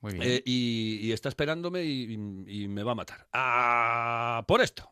Muy 0.00 0.14
bien. 0.14 0.24
eh, 0.26 0.42
y, 0.44 0.98
y 1.02 1.12
está 1.12 1.28
esperándome 1.28 1.84
y, 1.84 2.14
y- 2.46 2.62
y 2.64 2.68
me 2.68 2.82
va 2.82 2.92
a 2.92 2.96
matar. 2.96 3.28
Ah, 3.32 4.44
por 4.48 4.60
esto. 4.62 4.91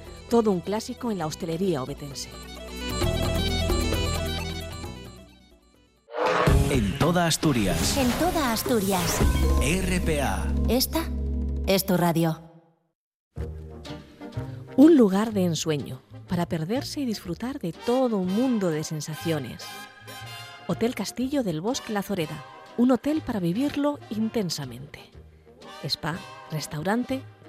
Todo 0.31 0.51
un 0.51 0.61
clásico 0.61 1.11
en 1.11 1.17
la 1.17 1.25
hostelería 1.25 1.83
obetense. 1.83 2.29
En 6.69 6.97
toda 6.99 7.27
Asturias. 7.27 7.97
En 7.97 8.09
toda 8.11 8.53
Asturias. 8.53 9.19
RPA. 9.59 10.47
Esta 10.69 11.03
es 11.67 11.85
tu 11.85 11.97
radio. 11.97 12.41
Un 14.77 14.95
lugar 14.95 15.33
de 15.33 15.43
ensueño 15.43 16.01
para 16.29 16.45
perderse 16.45 17.01
y 17.01 17.05
disfrutar 17.05 17.59
de 17.59 17.73
todo 17.73 18.15
un 18.15 18.33
mundo 18.33 18.69
de 18.69 18.85
sensaciones. 18.85 19.65
Hotel 20.67 20.95
Castillo 20.95 21.43
del 21.43 21.59
Bosque 21.59 21.91
La 21.91 22.03
Zoreda. 22.03 22.41
Un 22.77 22.91
hotel 22.91 23.21
para 23.21 23.41
vivirlo 23.41 23.99
intensamente. 24.09 25.01
Spa, 25.83 26.17
restaurante, 26.51 27.21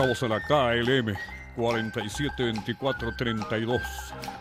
Estamos 0.00 0.22
en 0.22 0.30
la 0.30 0.40
KLM 0.40 1.14
472432. 1.56 3.82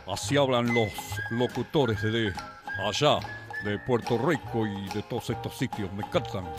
Así 0.07 0.37
hablan 0.37 0.73
los 0.73 0.87
locutores 1.31 2.01
de 2.01 2.33
allá, 2.81 3.19
de 3.65 3.77
Puerto 3.79 4.17
Rico 4.17 4.65
y 4.65 4.87
de 4.87 5.03
todos 5.03 5.29
estos 5.31 5.57
sitios. 5.57 5.91
Me 5.91 6.05
encantan. 6.05 6.45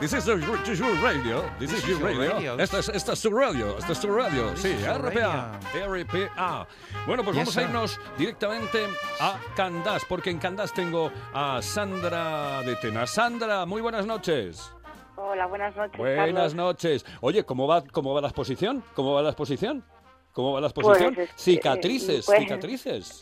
This 0.00 0.12
is 0.12 0.24
your, 0.26 0.40
this 0.64 0.70
is 0.70 0.80
your 0.80 0.92
radio. 1.00 1.44
This 1.60 1.72
is 1.72 1.86
your 1.86 2.02
radio. 2.02 2.58
Esta 2.58 2.80
es, 2.80 2.88
esta 2.88 3.12
es 3.12 3.22
tu 3.22 3.30
radio. 3.30 3.78
Esta 3.78 3.92
es 3.92 4.00
tu 4.00 4.12
radio. 4.12 4.56
Sí, 4.56 4.74
RPA. 4.84 5.60
RPA. 5.86 6.66
Bueno, 7.06 7.22
pues 7.22 7.36
Yes, 7.36 7.44
vamos 7.44 7.56
a 7.56 7.62
irnos 7.62 8.00
directamente 8.16 8.88
a 9.20 9.38
Candás, 9.54 10.04
porque 10.04 10.30
en 10.30 10.40
Candás 10.40 10.74
tengo 10.74 11.12
a 11.32 11.60
Sandra 11.62 12.60
de 12.62 12.74
Tena. 12.74 13.06
Sandra, 13.06 13.64
muy 13.66 13.80
buenas 13.82 14.04
noches. 14.04 14.72
Hola, 15.20 15.46
buenas 15.46 15.74
noches. 15.76 15.98
Buenas 15.98 16.26
Carlos. 16.26 16.54
noches. 16.54 17.06
Oye, 17.20 17.44
¿cómo 17.44 17.66
va, 17.66 17.82
cómo 17.84 18.14
va 18.14 18.20
la 18.20 18.28
exposición? 18.28 18.84
¿Cómo 18.94 19.14
va 19.14 19.22
la 19.22 19.30
exposición? 19.30 19.84
¿Cómo 20.32 20.52
va 20.52 20.60
la 20.60 20.68
exposición? 20.68 21.14
Pues, 21.14 21.28
este, 21.30 21.40
cicatrices, 21.42 22.26
pues, 22.26 22.38
cicatrices. 22.38 23.20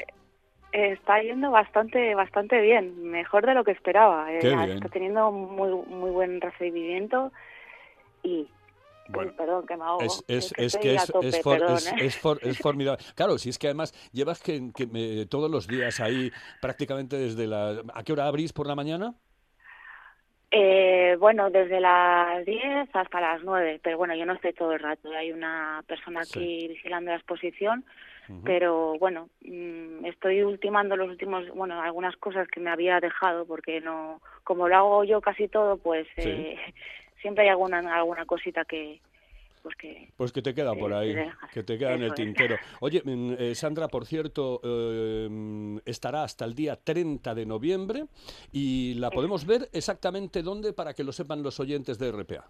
Está 0.73 1.23
yendo 1.23 1.50
bastante, 1.50 2.15
bastante 2.15 2.61
bien, 2.61 3.03
mejor 3.11 3.47
de 3.47 3.55
lo 3.55 3.65
que 3.65 3.71
esperaba. 3.71 4.31
Eh, 4.31 4.41
Está 4.75 4.88
teniendo 4.91 5.33
muy, 5.33 5.71
muy 5.87 6.11
buen 6.11 6.38
recibimiento 6.41 7.33
y, 8.23 8.47
Bueno. 9.09 9.31
Uy, 9.31 9.37
perdón, 9.38 9.67
que 9.67 9.76
me 9.76 9.85
ahogo. 9.85 10.03
Es, 10.03 10.23
es, 10.29 10.53
que 10.53 10.65
es 10.67 10.76
que 10.76 10.95
es, 10.97 11.07
tope, 11.07 11.29
es, 11.29 11.41
for- 11.41 11.59
perdón, 11.59 11.76
es- 11.76 11.87
¿eh? 11.87 11.95
es 12.00 12.17
for- 12.19 12.41
es 12.43 12.59
formidable. 12.62 13.03
Claro, 13.15 13.38
si 13.38 13.49
es 13.49 13.59
que 13.59 13.69
además 13.69 13.95
llevas 14.12 14.43
que, 14.43 14.71
que 14.75 14.87
me- 14.87 15.25
todos 15.26 15.50
los 15.50 15.67
días 15.67 15.99
ahí 16.00 16.31
prácticamente 16.61 17.17
desde 17.17 17.47
la... 17.47 17.83
¿A 17.95 18.03
qué 18.03 18.12
hora 18.12 18.26
abrís 18.26 18.53
por 18.53 18.67
la 18.67 18.75
mañana? 18.75 19.15
Eh, 20.50 21.17
bueno, 21.19 21.50
desde 21.50 21.81
las 21.81 22.45
10 22.47 22.88
hasta 22.95 23.21
las 23.21 23.43
9, 23.43 23.81
pero 23.83 23.99
bueno, 23.99 24.15
yo 24.15 24.25
no 24.26 24.35
estoy 24.35 24.53
todo 24.53 24.73
el 24.73 24.81
rato. 24.81 25.11
Hay 25.11 25.33
una 25.33 25.83
persona 25.87 26.21
aquí 26.21 26.69
vigilando 26.69 27.11
la 27.11 27.17
exposición, 27.17 27.85
pero 28.45 28.97
bueno, 28.99 29.29
mm, 29.43 30.05
estoy 30.05 30.43
ultimando 30.43 30.97
los 30.97 31.09
últimos, 31.09 31.49
bueno, 31.55 31.81
algunas 31.81 32.17
cosas 32.17 32.49
que 32.49 32.61
me 32.61 32.71
había 32.71 32.99
dejado 33.00 33.45
porque 33.47 33.81
no, 33.81 34.21
como 34.45 34.69
lo 34.69 34.76
hago 34.76 35.05
yo 35.05 35.21
casi 35.21 35.49
todo, 35.49 35.76
pues 35.79 36.07
Sí. 36.17 36.29
eh, 36.29 36.59
siempre 37.23 37.45
hay 37.45 37.50
alguna 37.50 37.79
alguna 37.95 38.25
cosita 38.25 38.65
que, 38.65 39.00
pues 39.67 39.75
que 39.77 40.09
Pues 40.17 40.31
que 40.33 40.43
te 40.43 40.55
queda 40.55 40.75
por 40.77 40.93
ahí, 40.95 41.13
que 41.53 41.65
te 41.65 41.77
queda 41.77 41.95
en 41.95 42.03
el 42.03 42.13
Eso 42.13 42.15
es. 42.15 42.21
tintero. 42.21 42.57
Oye, 42.81 43.03
mm, 43.05 43.33
eh, 43.37 43.55
Sandra, 43.57 43.89
por 43.89 44.07
cierto, 44.07 44.61
eh, 44.63 45.81
estará 45.85 46.23
hasta 46.23 46.45
el 46.45 46.55
día 46.55 46.77
30 46.77 47.35
de 47.35 47.47
noviembre 47.47 48.05
y 48.53 48.95
la 48.95 49.11
podemos 49.11 49.45
ver 49.45 49.69
exactamente 49.73 50.43
dónde 50.43 50.73
para 50.73 50.95
que 50.95 51.03
lo 51.03 51.11
sepan 51.11 51.43
los 51.43 51.59
oyentes 51.59 51.99
de 51.99 52.13
RPA. 52.13 52.45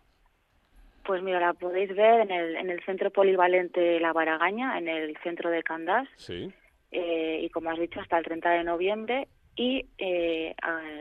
Pues 1.06 1.22
mira, 1.22 1.40
la 1.40 1.54
podéis 1.54 1.88
ver 1.96 2.20
en 2.20 2.30
el, 2.32 2.56
en 2.56 2.68
el 2.68 2.84
centro 2.84 3.10
polivalente 3.10 3.98
La 3.98 4.12
Baragaña, 4.12 4.76
en 4.76 4.88
el 4.88 5.16
centro 5.22 5.48
de 5.50 5.62
Candás, 5.62 6.06
Sí. 6.16 6.52
eh, 6.90 7.40
y 7.42 7.48
como 7.48 7.70
has 7.70 7.78
dicho, 7.78 7.98
hasta 8.00 8.18
el 8.18 8.24
30 8.24 8.50
de 8.50 8.64
noviembre. 8.64 9.28
Y 9.56 9.86
eh, 9.96 10.54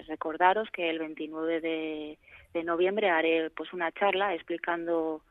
recordaros 0.08 0.70
que 0.72 0.90
el 0.90 1.00
29 1.00 1.60
de, 1.60 2.18
de 2.54 2.64
noviembre 2.64 3.10
haré 3.10 3.50
pues 3.50 3.74
una 3.74 3.92
charla 3.92 4.34
explicando 4.34 5.22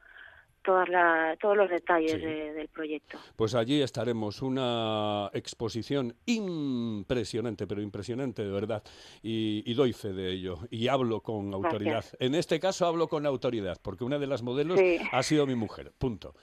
todas 0.64 0.88
la, 0.88 1.36
todos 1.40 1.56
los 1.56 1.68
detalles 1.70 2.12
Sí. 2.12 2.18
de- 2.18 2.52
del 2.54 2.68
proyecto. 2.68 3.18
Pues 3.36 3.54
allí 3.54 3.80
estaremos, 3.82 4.42
una 4.42 5.30
exposición 5.32 6.14
impresionante, 6.26 7.66
pero 7.66 7.82
impresionante 7.82 8.42
de 8.44 8.50
verdad, 8.50 8.82
y, 9.22 9.62
y 9.70 9.74
doy 9.74 9.92
fe 9.92 10.12
de 10.12 10.32
ello, 10.32 10.58
y 10.70 10.88
hablo 10.88 11.20
con 11.20 11.52
autoridad. 11.54 12.04
En 12.18 12.34
este 12.34 12.58
caso 12.58 12.86
hablo 12.86 13.08
con 13.08 13.26
autoridad, 13.26 13.78
porque 13.82 14.04
una 14.04 14.18
de 14.18 14.26
las 14.26 14.42
modelos 14.42 14.78
Sí. 14.78 14.98
ha 15.12 15.22
sido 15.22 15.46
mi 15.46 15.54
mujer, 15.54 15.92
punto. 15.96 16.34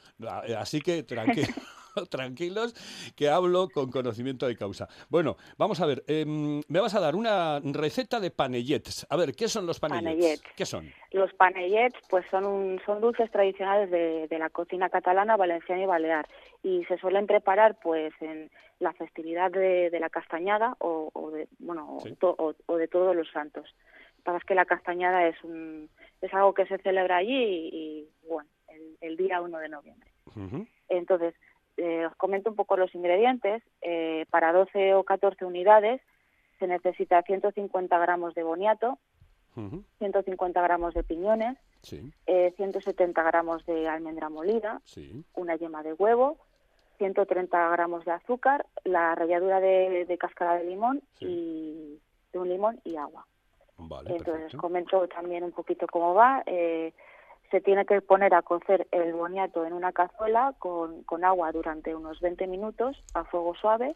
Así 0.58 0.82
que 0.82 1.06
tranqui- 1.06 1.48
tranquilos, 2.10 2.74
que 3.16 3.30
hablo 3.30 3.70
con 3.70 3.92
conocimiento 3.92 4.48
de 4.48 4.56
causa. 4.56 4.88
Bueno, 5.10 5.38
vamos 5.58 5.80
a 5.82 5.86
ver, 5.86 6.04
em, 6.08 6.62
me 6.68 6.80
vas 6.80 6.96
a 6.96 7.00
dar 7.00 7.16
una 7.16 7.60
receta 7.64 8.20
de 8.20 8.32
panellets. 8.32 9.06
A 9.10 9.16
ver, 9.18 9.34
¿qué 9.34 9.48
son 9.48 9.66
los 9.66 9.80
panellets? 9.80 10.06
Panellets. 10.16 10.44
¿Qué 10.56 10.66
son? 10.66 10.92
Los 11.12 11.34
panellets 11.34 11.96
pues 12.10 12.25
son, 12.32 12.46
un- 12.46 12.82
son 12.86 13.01
dulces 13.01 13.30
tradicionales 13.32 13.90
de, 13.92 14.27
de 14.27 14.40
la 14.40 14.50
cocina 14.50 14.90
catalana, 14.90 15.38
valenciana 15.38 15.84
y 15.84 15.86
balear 15.86 16.27
y 16.64 16.84
se 16.86 16.98
suelen 16.98 17.27
preparar 17.27 17.77
pues 17.82 18.14
en 18.22 18.50
la 18.80 18.94
festividad 18.94 19.51
de, 19.51 19.90
de 19.90 20.00
la 20.00 20.10
castañada 20.10 20.75
o, 20.80 21.10
o 21.14 21.32
de 21.32 21.48
bueno 21.60 21.98
o 21.98 22.01
Sí. 22.01 22.16
to- 22.16 22.36
o- 22.38 22.56
o 22.66 22.77
de 22.77 22.88
todos 22.88 23.16
los 23.16 23.30
santos. 23.32 23.75
Pasa 24.24 24.38
es 24.38 24.44
que 24.44 24.56
la 24.56 24.66
castañada 24.66 25.27
es 25.27 25.36
un 25.44 25.90
es 26.22 26.34
algo 26.34 26.54
que 26.54 26.66
se 26.68 26.77
celebra 26.80 27.18
allí 27.18 27.34
y, 27.36 27.70
y, 27.74 28.10
bueno 28.27 28.50
el, 28.70 28.98
el 29.01 29.18
día 29.18 29.42
1 29.42 29.58
de 29.58 29.70
noviembre. 29.70 30.10
Entonces, 30.90 31.34
eh, 31.77 32.05
os 32.05 32.16
comento 32.16 32.50
un 32.50 32.55
poco 32.55 32.77
los 32.77 32.94
ingredientes. 32.96 33.64
Eh, 33.81 34.25
para 34.29 34.51
12 34.53 34.94
o 34.96 35.03
14 35.03 35.46
unidades 35.46 36.01
se 36.60 36.68
necesita 36.68 37.22
150 37.24 37.98
gramos 38.00 38.34
de 38.36 38.44
boniato, 38.44 39.00
ujú, 39.55 39.84
150 40.00 40.62
gramos 40.62 40.94
de 40.94 41.03
piñones, 41.03 41.57
Sí, 41.84 42.14
eh, 42.27 42.53
170 42.57 43.24
gramos 43.24 43.66
de 43.66 43.88
almendra 43.90 44.29
molida, 44.29 44.79
sí, 44.86 45.25
una 45.34 45.55
yema 45.55 45.81
de 45.81 45.94
huevo, 45.94 46.38
130 47.00 47.70
gramos 47.72 48.05
de 48.05 48.12
azúcar, 48.12 48.68
la 48.84 49.16
ralladura 49.16 49.60
de, 49.60 50.05
de 50.05 50.18
cáscara 50.20 50.55
de 50.57 50.66
limón 50.66 51.01
Sí. 51.14 51.25
y 51.25 52.00
de 52.31 52.38
un 52.40 52.50
limón 52.50 52.79
y 52.84 52.98
agua. 52.98 53.25
vale, 53.77 54.12
Entonces, 54.12 54.34
perfecto. 54.44 54.57
comento 54.60 55.07
también 55.07 55.44
un 55.44 55.51
poquito 55.51 55.88
cómo 55.88 56.14
va. 56.14 56.44
Eh, 56.46 56.94
se 57.51 57.61
tiene 57.61 57.85
que 57.85 58.01
poner 58.01 58.33
a 58.33 58.42
cocer 58.42 58.87
el 58.92 59.14
boniato 59.14 59.66
en 59.66 59.74
una 59.74 59.92
cazuela 59.92 60.53
con, 60.57 61.03
con 61.03 61.24
agua 61.24 61.51
durante 61.51 61.94
unos 61.96 62.20
20 62.22 62.48
minutos 62.48 63.03
a 63.14 63.24
fuego 63.25 63.53
suave. 63.55 63.96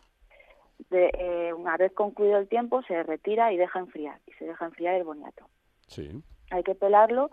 De, 0.89 1.09
eh, 1.17 1.53
una 1.53 1.77
vez 1.77 1.93
concluido 1.93 2.37
el 2.37 2.49
tiempo, 2.49 2.81
se 2.83 3.01
retira 3.03 3.53
y 3.53 3.57
deja 3.57 3.79
enfriar. 3.79 4.19
Y 4.27 4.33
se 4.33 4.45
deja 4.45 4.65
enfriar 4.65 4.95
el 4.95 5.05
boniato. 5.05 5.45
Sí, 5.87 6.21
Hay 6.51 6.63
que 6.63 6.75
pelarlo 6.75 7.31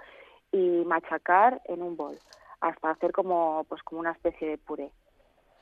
y 0.52 0.84
machacar 0.86 1.60
en 1.64 1.82
un 1.82 1.96
bol 1.96 2.18
hasta 2.60 2.90
hacer 2.90 3.10
como, 3.12 3.64
pues, 3.68 3.82
como 3.82 4.00
una 4.00 4.12
especie 4.12 4.48
de 4.48 4.58
puré. 4.58 4.90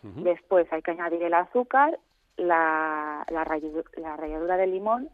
Después 0.02 0.70
hay 0.72 0.82
que 0.82 0.90
añadir 0.92 1.22
el 1.22 1.34
azúcar, 1.34 1.98
la, 2.36 3.24
la, 3.30 3.44
ralladu- 3.44 3.84
la 3.98 4.16
ralladura 4.16 4.56
de 4.56 4.66
limón 4.66 5.08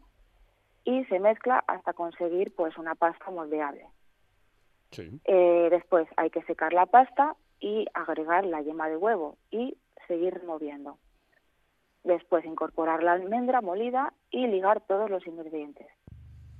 y 0.83 1.03
se 1.05 1.19
mezcla 1.19 1.63
hasta 1.67 1.93
conseguir 1.93 2.53
pues 2.55 2.77
una 2.77 2.95
pasta 2.95 3.29
moldeable. 3.31 3.85
Sí, 4.91 5.19
Eh, 5.25 5.67
después 5.69 6.07
hay 6.17 6.29
que 6.29 6.43
secar 6.43 6.73
la 6.73 6.85
pasta 6.85 7.35
y 7.59 7.85
agregar 7.93 8.45
la 8.45 8.61
yema 8.61 8.89
de 8.89 8.97
huevo 8.97 9.37
y 9.51 9.77
seguir 10.07 10.33
removiendo. 10.33 10.97
Después 12.03 12.45
incorporar 12.45 13.03
la 13.03 13.13
almendra 13.13 13.61
molida 13.61 14.13
y 14.31 14.47
ligar 14.47 14.81
todos 14.81 15.09
los 15.09 15.25
ingredientes. 15.27 15.87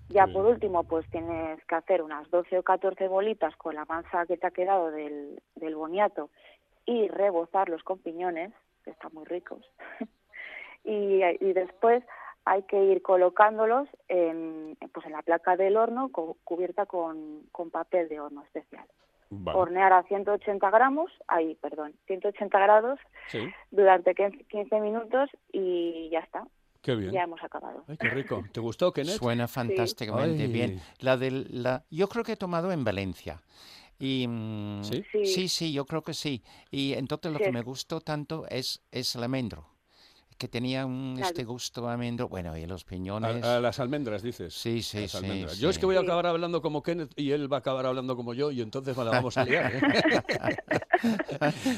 Ya 0.09 0.25
por 0.25 0.45
último, 0.45 0.83
pues 0.85 1.05
tienes 1.09 1.63
que 1.65 1.75
hacer 1.75 2.01
unas 2.01 2.29
12 2.29 2.59
o 2.59 2.63
14 2.63 3.07
bolitas 3.09 3.55
con 3.57 3.75
la 3.75 3.83
masa 3.85 4.25
que 4.25 4.37
te 4.37 4.47
ha 4.47 4.51
quedado 4.51 4.89
del, 4.89 5.41
del 5.55 5.75
boniato 5.75 6.29
y 6.85 7.09
rebozarlos 7.09 7.83
con 7.83 7.99
piñones, 7.99 8.53
que 8.85 8.91
están 8.91 9.13
muy 9.13 9.25
ricos. 9.25 9.69
y, 10.85 11.21
y 11.23 11.53
después 11.53 12.03
hay 12.49 12.63
que 12.63 12.83
ir 12.85 13.01
colocándolos 13.01 13.87
en, 14.07 14.77
pues 14.93 15.05
en 15.05 15.11
la 15.11 15.21
placa 15.21 15.55
del 15.57 15.75
horno 15.77 16.09
cu- 16.11 16.37
cubierta 16.43 16.85
con, 16.85 17.41
con 17.51 17.69
papel 17.71 18.07
de 18.09 18.19
horno 18.19 18.41
especial. 18.43 18.85
vale, 19.29 19.59
Hornear 19.59 19.93
a 19.93 20.03
180 20.03 20.69
gramos, 20.69 21.11
ahí, 21.27 21.55
perdón, 21.55 21.93
180 22.07 22.57
grados 22.59 22.99
sí, 23.27 23.39
durante 23.71 24.15
15 24.15 24.45
15 24.45 24.79
minutos 24.79 25.29
y 25.51 26.09
ya 26.09 26.19
está, 26.19 26.47
qué 26.81 26.95
bien. 26.95 27.11
ya 27.11 27.23
hemos 27.23 27.43
acabado. 27.43 27.83
Ay, 27.87 27.97
qué 27.97 28.09
rico. 28.09 28.45
¿Te 28.53 28.59
gustó, 28.61 28.91
Kenneth? 28.93 29.17
Suena 29.17 29.47
fantásticamente 29.47 30.47
bien. 30.47 30.79
La 30.99 31.17
del, 31.17 31.47
la, 31.63 31.83
yo 31.89 32.07
creo 32.07 32.23
que 32.23 32.33
he 32.33 32.37
tomado 32.37 32.71
en 32.71 32.83
Valencia. 32.83 33.41
Y, 33.99 34.25
mm, 34.27 34.83
¿Sí? 34.83 35.03
Sí. 35.25 35.47
sí, 35.49 35.73
yo 35.73 35.85
creo 35.85 36.03
que 36.03 36.13
sí. 36.13 36.43
Y 36.71 36.93
entonces 36.93 37.31
lo 37.31 37.39
Sí, 37.39 37.45
que 37.45 37.51
me 37.51 37.61
gustó 37.61 37.99
tanto 37.99 38.45
es, 38.47 38.85
es 38.91 39.15
el 39.15 39.23
almendro, 39.23 39.65
que 40.37 40.47
tenía 40.47 40.85
un, 40.85 41.13
Claro. 41.15 41.29
este 41.29 41.43
gusto 41.43 41.87
a 41.87 41.93
almendro. 41.93 42.27
Bueno, 42.29 42.55
y 42.57 42.65
los 42.65 42.83
piñones. 42.83 43.43
a 43.43 43.59
las 43.59 43.79
almendras, 43.79 44.21
dices. 44.21 44.53
Sí, 44.53 44.81
sí, 44.81 45.01
Las 45.01 45.11
sí, 45.11 45.17
almendras. 45.17 45.57
Yo 45.57 45.69
es 45.69 45.77
que 45.79 45.85
voy 45.85 45.95
a 45.95 46.01
acabar 46.01 46.25
hablando 46.27 46.61
como 46.61 46.81
Kenneth 46.83 47.11
y 47.15 47.31
él 47.31 47.51
va 47.51 47.57
a 47.57 47.59
acabar 47.59 47.85
hablando 47.85 48.15
como 48.15 48.33
yo 48.33 48.51
y 48.51 48.61
entonces 48.61 48.95
la 48.97 49.03
vamos 49.05 49.37
a 49.37 49.45
liar. 49.45 49.71
¿eh? 49.75 49.81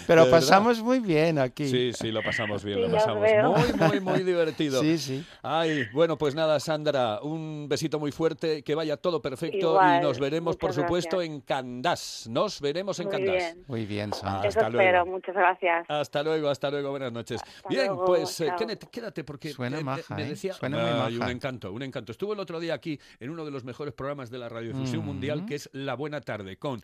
Pero 0.08 0.30
pasamos 0.30 0.82
muy 0.82 1.00
bien 1.00 1.40
aquí. 1.40 1.68
Sí, 1.68 1.92
sí, 1.94 2.12
lo 2.12 2.22
pasamos 2.24 2.64
bien, 2.64 2.78
Sí, 2.80 2.84
lo 2.88 2.92
pasamos 2.92 3.22
veo. 3.22 3.52
muy, 3.52 3.74
muy, 3.74 4.00
muy 4.00 4.24
divertido. 4.24 4.82
Sí, 4.90 4.98
sí. 4.98 5.26
Ay, 5.44 5.86
bueno, 5.94 6.18
pues 6.18 6.36
nada, 6.36 6.60
Sandra, 6.60 7.20
un 7.22 7.68
besito 7.70 8.00
muy 8.00 8.12
fuerte, 8.12 8.64
que 8.64 8.76
vaya 8.76 8.98
todo 8.98 9.22
perfecto 9.22 9.72
Igual, 9.72 10.00
y 10.00 10.04
nos 10.06 10.20
veremos, 10.20 10.56
por 10.58 10.74
supuesto, 10.74 11.18
gracias. 11.18 11.36
en 11.36 11.42
Candás. 11.42 12.28
Nos 12.30 12.62
veremos 12.62 13.00
en 13.00 13.08
Muy 13.08 13.12
Candás. 13.16 13.36
bien. 13.36 13.64
Muy 13.68 13.86
bien, 13.86 14.14
Sandra. 14.14 14.42
Ah, 14.42 14.48
Eso 14.48 14.60
hasta 14.60 14.70
luego. 14.70 14.82
espero, 14.84 15.06
muchas 15.06 15.36
gracias. 15.36 15.86
Hasta 15.90 16.24
luego, 16.24 16.50
hasta 16.50 16.72
luego, 16.72 16.90
buenas 16.92 17.12
noches. 17.12 17.42
Hasta 17.44 17.70
Bien, 17.70 17.88
luego, 17.88 18.06
pues 18.06 18.40
Kenneth, 18.58 18.90
quédate 18.90 19.24
porque 19.24 19.52
Suena 19.52 19.80
eh, 19.80 19.84
maja, 19.84 20.16
me 20.16 20.24
¿eh? 20.24 20.30
decía 20.30 20.54
Suena 20.54 20.78
muy 20.78 20.88
Ay, 20.90 21.14
un 21.14 21.20
maja. 21.20 21.32
encanto, 21.32 21.72
un 21.72 21.84
encanto. 21.84 22.12
Estuvo 22.12 22.34
el 22.34 22.40
otro 22.40 22.60
día 22.60 22.74
aquí 22.74 23.00
en 23.20 23.30
uno 23.30 23.46
de 23.46 23.52
los 23.52 23.64
mejores 23.64 23.94
programas 23.94 24.30
de 24.30 24.38
la 24.38 24.50
radiodifusión 24.50 25.02
Mm. 25.04 25.06
mundial 25.06 25.46
que 25.46 25.56
es 25.56 25.70
La 25.74 25.96
Buena 25.96 26.22
Tarde 26.22 26.58
con 26.58 26.82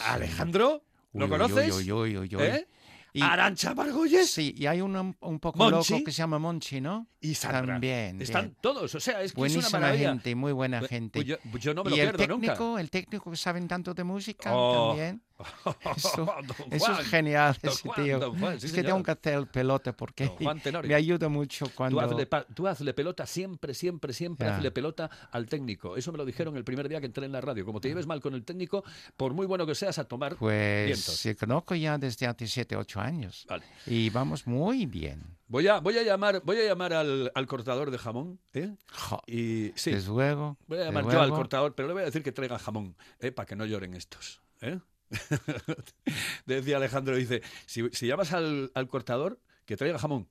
Alejandro, 0.00 0.82
¿lo 1.12 1.24
Uy, 1.24 1.30
conoces? 1.30 1.74
uy, 1.74 1.92
uy, 1.92 2.16
uy, 2.18 2.36
uy. 2.36 2.42
¿Eh? 2.42 2.66
Y- 3.14 3.22
Arancha 3.22 3.74
Margolles 3.74 4.30
Sí, 4.30 4.54
y 4.56 4.66
hay 4.66 4.80
uno 4.82 5.16
un 5.20 5.40
poco 5.40 5.58
Monchi. 5.58 5.94
loco 5.94 6.04
que 6.04 6.12
se 6.12 6.18
llama 6.18 6.38
Monchi, 6.38 6.80
¿no? 6.80 7.06
y 7.20 7.34
Sandra. 7.34 7.74
También. 7.74 8.20
Están 8.20 8.44
bien. 8.46 8.56
todos, 8.60 8.94
o 8.94 9.00
sea, 9.00 9.14
es 9.14 9.18
que 9.18 9.24
es 9.24 9.32
una 9.32 9.38
Buenísima 9.40 9.80
maravilla. 9.80 10.10
gente, 10.10 10.34
muy 10.34 10.52
buena 10.52 10.78
Pues- 10.80 10.90
gente. 10.90 11.18
pues 11.18 11.26
yo, 11.26 11.36
yo 11.58 11.74
no 11.74 11.84
me 11.84 11.90
lo 11.90 11.96
y 11.96 12.00
el 12.00 12.06
pierdo 12.10 12.18
técnico, 12.18 12.64
nunca. 12.64 12.80
el 12.80 12.90
técnico 12.90 13.30
que 13.30 13.36
saben 13.36 13.66
tanto 13.66 13.94
de 13.94 14.04
música 14.04 14.50
Oh. 14.54 14.88
también. 14.90 15.22
Eso, 15.96 16.24
Don 16.26 16.72
eso 16.72 16.86
Juan, 16.86 17.00
es 17.00 17.06
genial, 17.08 17.56
ese 17.62 17.82
Juan, 17.88 18.04
tío. 18.04 18.34
Juan, 18.34 18.60
sí, 18.60 18.66
es 18.66 18.72
que 18.72 18.78
señor. 18.80 18.86
tengo 18.86 19.02
que 19.04 19.10
hacer 19.12 19.34
el 19.34 19.46
pelota 19.46 19.92
porque 19.92 20.26
Juan 20.26 20.60
me 20.84 20.94
ayuda 20.94 21.28
mucho 21.28 21.66
cuando... 21.74 21.98
Tú 21.98 22.04
hazle, 22.04 22.26
pa- 22.26 22.44
tú 22.44 22.66
hazle 22.66 22.92
pelota 22.94 23.24
siempre, 23.26 23.74
siempre, 23.74 24.12
siempre 24.12 24.46
Ya. 24.48 24.56
hazle 24.56 24.70
pelota 24.70 25.08
al 25.30 25.46
técnico. 25.46 25.96
Eso 25.96 26.10
me 26.12 26.18
lo 26.18 26.24
dijeron 26.24 26.56
el 26.56 26.64
primer 26.64 26.88
día 26.88 27.00
que 27.00 27.06
entré 27.06 27.24
en 27.26 27.32
la 27.32 27.40
radio. 27.40 27.64
Como 27.64 27.80
te 27.80 27.88
lleves 27.88 28.06
mal 28.06 28.20
con 28.20 28.34
el 28.34 28.44
técnico, 28.44 28.82
por 29.16 29.32
muy 29.34 29.46
bueno 29.46 29.64
que 29.66 29.74
seas, 29.74 29.98
a 29.98 30.04
tomar 30.04 30.36
Pues 30.36 30.86
vientos. 30.86 31.14
se 31.16 31.36
conozco 31.36 31.74
ya 31.74 31.96
desde 31.98 32.26
hace 32.26 32.46
7, 32.46 32.76
8 32.76 33.00
años. 33.00 33.46
Vale. 33.48 33.64
Y 33.86 34.10
vamos 34.10 34.46
muy 34.46 34.86
bien. 34.86 35.22
Voy 35.46 35.66
a, 35.68 35.80
voy 35.80 35.96
a 35.96 36.02
llamar, 36.02 36.42
voy 36.44 36.58
a 36.58 36.64
llamar 36.66 36.92
al, 36.92 37.32
al 37.34 37.46
cortador 37.46 37.90
de 37.90 37.96
jamón, 37.98 38.38
¿eh? 38.52 38.74
Jo, 38.92 39.22
Y 39.26 39.72
sí, 39.76 39.92
Desde 39.92 40.08
luego. 40.10 40.58
voy 40.66 40.78
a 40.78 40.84
llamar 40.84 41.04
yo 41.04 41.10
al 41.12 41.16
luego. 41.28 41.36
cortador, 41.36 41.74
pero 41.74 41.88
le 41.88 41.94
voy 41.94 42.02
a 42.02 42.06
decir 42.06 42.22
que 42.22 42.32
traiga 42.32 42.58
jamón, 42.58 42.94
¿eh? 43.20 43.32
Para 43.32 43.46
que 43.46 43.56
no 43.56 43.64
lloren 43.64 43.94
estos, 43.94 44.42
¿eh? 44.60 44.78
Decía 46.46 46.76
Alejandro, 46.76 47.16
dice, 47.16 47.42
si, 47.66 47.88
si 47.92 48.06
llamas 48.06 48.32
al, 48.32 48.70
al 48.74 48.88
cortador, 48.88 49.40
que 49.64 49.76
traiga 49.76 49.98
jamón. 49.98 50.28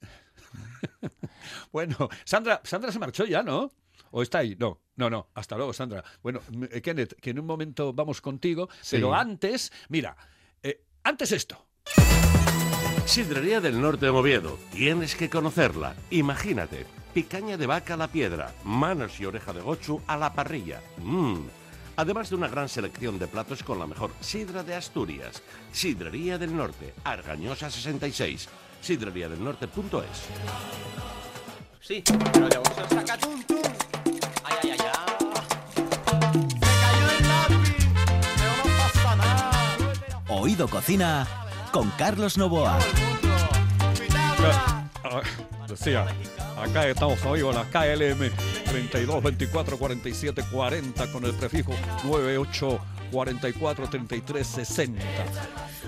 bueno, 1.72 2.08
Sandra, 2.24 2.60
Sandra 2.64 2.92
se 2.92 2.98
marchó 2.98 3.24
ya, 3.24 3.42
¿no? 3.42 3.72
¿O 4.10 4.22
está 4.22 4.38
ahí? 4.38 4.56
No, 4.58 4.80
no, 4.96 5.10
no. 5.10 5.28
Hasta 5.34 5.56
luego, 5.56 5.72
Sandra. 5.72 6.04
Bueno, 6.22 6.40
eh, 6.70 6.80
Kenneth, 6.80 7.14
que 7.20 7.30
en 7.30 7.40
un 7.40 7.46
momento 7.46 7.92
vamos 7.92 8.20
contigo, 8.20 8.68
Sí. 8.80 8.96
pero 8.96 9.14
antes, 9.14 9.72
mira, 9.88 10.16
eh, 10.62 10.84
antes 11.02 11.32
esto. 11.32 11.66
Sidrería 13.06 13.60
del 13.60 13.80
Norte 13.80 14.06
de 14.06 14.10
Oviedo. 14.10 14.58
Tienes 14.72 15.14
que 15.14 15.28
conocerla. 15.28 15.94
Imagínate. 16.10 16.86
Picaña 17.12 17.56
de 17.56 17.66
vaca 17.66 17.94
a 17.94 17.96
la 17.96 18.08
piedra, 18.08 18.52
manos 18.64 19.20
y 19.20 19.24
oreja 19.26 19.52
de 19.52 19.60
gochu 19.60 20.00
a 20.06 20.16
la 20.16 20.32
parrilla. 20.34 20.80
Mmm. 20.98 21.36
Además 21.96 22.28
de 22.30 22.36
una 22.36 22.48
gran 22.48 22.68
selección 22.68 23.18
de 23.18 23.26
platos 23.26 23.62
con 23.62 23.78
la 23.78 23.86
mejor 23.86 24.10
sidra 24.20 24.62
de 24.62 24.74
Asturias. 24.74 25.42
Sidrería 25.72 26.38
del 26.38 26.56
Norte, 26.56 26.94
Argañosa 27.04 27.70
66. 27.70 28.48
Sidreriadelnorte.es. 28.80 30.24
Sí, 31.80 32.02
pero 32.32 32.48
de 32.48 32.58
bolsa 32.58 32.88
saca 32.88 33.18
tum 33.18 33.42
tum. 33.44 33.62
Ay, 34.44 34.56
ay, 34.62 34.70
ay, 34.70 34.78
ay. 34.82 34.94
Me 36.54 36.60
cayó 36.60 37.10
el 37.18 37.28
lápiz, 37.28 37.86
pero 38.36 38.52
no 38.56 38.78
pasa 38.78 39.16
nada. 39.16 39.50
Oído 40.28 40.68
Cocina 40.68 41.26
con 41.72 41.90
Carlos 41.90 42.38
Novoa. 42.38 42.78
Acá 46.64 46.88
estamos 46.88 47.24
hoy 47.24 47.40
con 47.42 47.54
la 47.54 47.64
KLM 47.64 48.30
32 48.66 49.22
24 49.22 49.78
47 49.78 50.42
40 50.50 51.12
con 51.12 51.24
el 51.24 51.34
prefijo 51.34 51.72
98 52.04 52.80
44 53.12 53.88
33 53.88 54.46
60. 54.46 55.02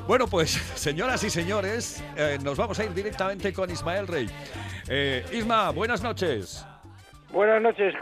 Bueno, 0.06 0.26
pues 0.28 0.50
señoras 0.74 1.22
y 1.24 1.30
señores, 1.30 2.02
eh, 2.16 2.38
nos 2.42 2.56
vamos 2.56 2.78
a 2.78 2.84
ir 2.84 2.94
directamente 2.94 3.52
con 3.52 3.70
Ismael 3.70 4.06
Rey. 4.06 4.28
Eh, 4.88 5.24
Isma, 5.32 5.70
buenas 5.70 6.02
noches. 6.02 6.64
Buenas 7.32 7.60
noches, 7.60 7.92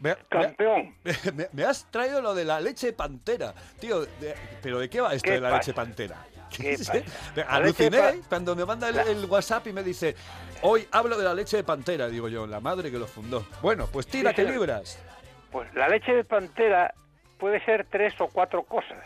Me- 0.00 0.16
campeón. 0.28 0.94
Me, 1.04 1.12
me- 1.34 1.48
me 1.52 1.64
has 1.64 1.88
traído 1.90 2.20
lo 2.20 2.34
de 2.34 2.44
la 2.44 2.60
leche 2.60 2.92
pantera, 2.92 3.54
tío. 3.78 4.00
de- 4.00 4.34
¿Pero 4.62 4.78
de 4.80 4.90
qué 4.90 5.00
va 5.00 5.14
esto 5.14 5.26
¿Qué 5.28 5.34
de 5.34 5.40
la 5.40 5.50
pasa? 5.50 5.58
leche 5.60 5.74
pantera? 5.74 6.26
Aluciné 7.48 8.20
cuando 8.28 8.54
me 8.56 8.64
manda 8.64 8.88
el, 8.88 9.24
WhatsApp 9.26 9.66
y 9.68 9.72
me 9.72 9.82
dice, 9.82 10.14
hoy 10.62 10.86
hablo 10.92 11.16
de 11.18 11.24
la 11.24 11.34
leche 11.34 11.56
de 11.58 11.64
pantera. 11.64 12.08
Digo 12.08 12.28
yo, 12.28 12.46
la 12.46 12.60
madre 12.60 12.90
que 12.90 12.98
lo 12.98 13.06
fundó. 13.06 13.44
Bueno, 13.62 13.86
pues 13.92 14.06
tira 14.06 14.30
Sí, 14.30 14.36
que 14.36 14.42
señor. 14.42 14.54
libras. 14.58 15.02
Pues 15.50 15.72
la 15.74 15.88
leche 15.88 16.12
de 16.14 16.24
pantera 16.24 16.92
puede 17.38 17.64
ser 17.64 17.86
tres 17.90 18.14
o 18.20 18.28
cuatro 18.28 18.62
cosas. 18.64 19.04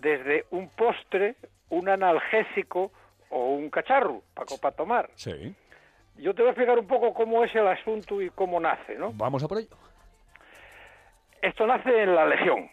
Desde 0.00 0.46
un 0.50 0.68
postre, 0.70 1.34
un 1.70 1.88
analgésico 1.88 2.92
o 3.30 3.54
un 3.54 3.68
cacharro 3.68 4.22
para 4.60 4.74
tomar. 4.74 5.10
Sí, 5.16 5.54
Yo 6.16 6.34
te 6.34 6.42
voy 6.42 6.48
a 6.48 6.52
explicar 6.52 6.78
un 6.78 6.86
poco 6.86 7.12
cómo 7.12 7.44
es 7.44 7.54
el 7.54 7.66
asunto 7.66 8.22
y 8.22 8.30
cómo 8.30 8.58
nace, 8.60 8.94
¿no? 8.96 9.12
vamos 9.12 9.42
a 9.42 9.48
por 9.48 9.58
ello. 9.58 9.76
Esto 11.42 11.66
nace 11.66 12.02
en 12.02 12.14
la 12.14 12.26
Legión. 12.26 12.70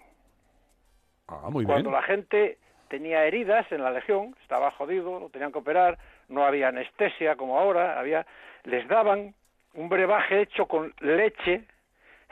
Ah, 1.27 1.49
muy 1.49 1.65
Cuando 1.65 1.89
bien. 1.89 2.01
la 2.01 2.07
gente 2.07 2.57
tenía 2.95 3.25
heridas 3.25 3.69
en 3.73 3.83
la 3.83 3.91
Legión, 3.91 4.33
estaba 4.41 4.71
jodido, 4.71 5.19
lo 5.19 5.29
tenían 5.29 5.51
que 5.51 5.59
operar, 5.59 5.97
no 6.29 6.45
había 6.45 6.69
anestesia 6.69 7.35
como 7.35 7.59
ahora, 7.59 7.99
había 7.99 8.25
les 8.63 8.87
daban 8.87 9.35
un 9.73 9.89
brebaje 9.89 10.41
hecho 10.43 10.65
con 10.65 10.93
leche, 11.01 11.65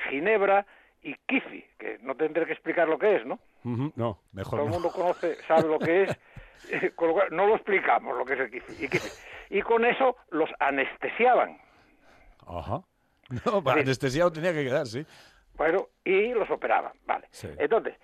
ginebra 0.10 0.66
y 1.02 1.16
kifi, 1.28 1.66
que 1.78 1.98
no 2.02 2.16
tendré 2.16 2.46
que 2.46 2.54
explicar 2.54 2.88
lo 2.88 2.98
que 2.98 3.18
es, 3.18 3.26
¿no? 3.26 3.40
No, 3.98 4.20
mejor 4.32 4.52
Todo 4.60 4.62
el 4.64 4.68
no. 4.68 4.74
mundo 4.76 4.92
conoce, 4.94 5.38
sabe 5.50 5.68
lo 5.68 5.80
que 5.80 6.04
es, 6.04 6.10
eh, 6.72 6.92
con 6.96 7.10
lo 7.10 7.14
cual 7.16 7.28
no 7.32 7.46
lo 7.46 7.56
explicamos 7.56 8.18
lo 8.18 8.24
que 8.24 8.34
es 8.36 8.40
el 8.40 8.50
kifi. 8.52 8.86
Y, 8.86 8.88
kifi. 8.88 9.10
Y 9.50 9.62
con 9.64 9.84
eso 9.84 10.16
los 10.32 10.50
anestesiaban. 10.60 11.58
Ajá. 12.48 12.82
No, 13.46 13.64
para 13.64 13.78
Sí. 13.78 13.82
anestesiado 13.84 14.32
tenía 14.32 14.54
que 14.54 14.64
quedar, 14.64 14.86
sí. 14.86 15.06
Bueno, 15.56 15.88
y 16.06 16.34
los 16.34 16.50
operaban, 16.50 16.94
vale. 17.06 17.28
Sí. 17.32 17.48
Entonces, 17.58 17.96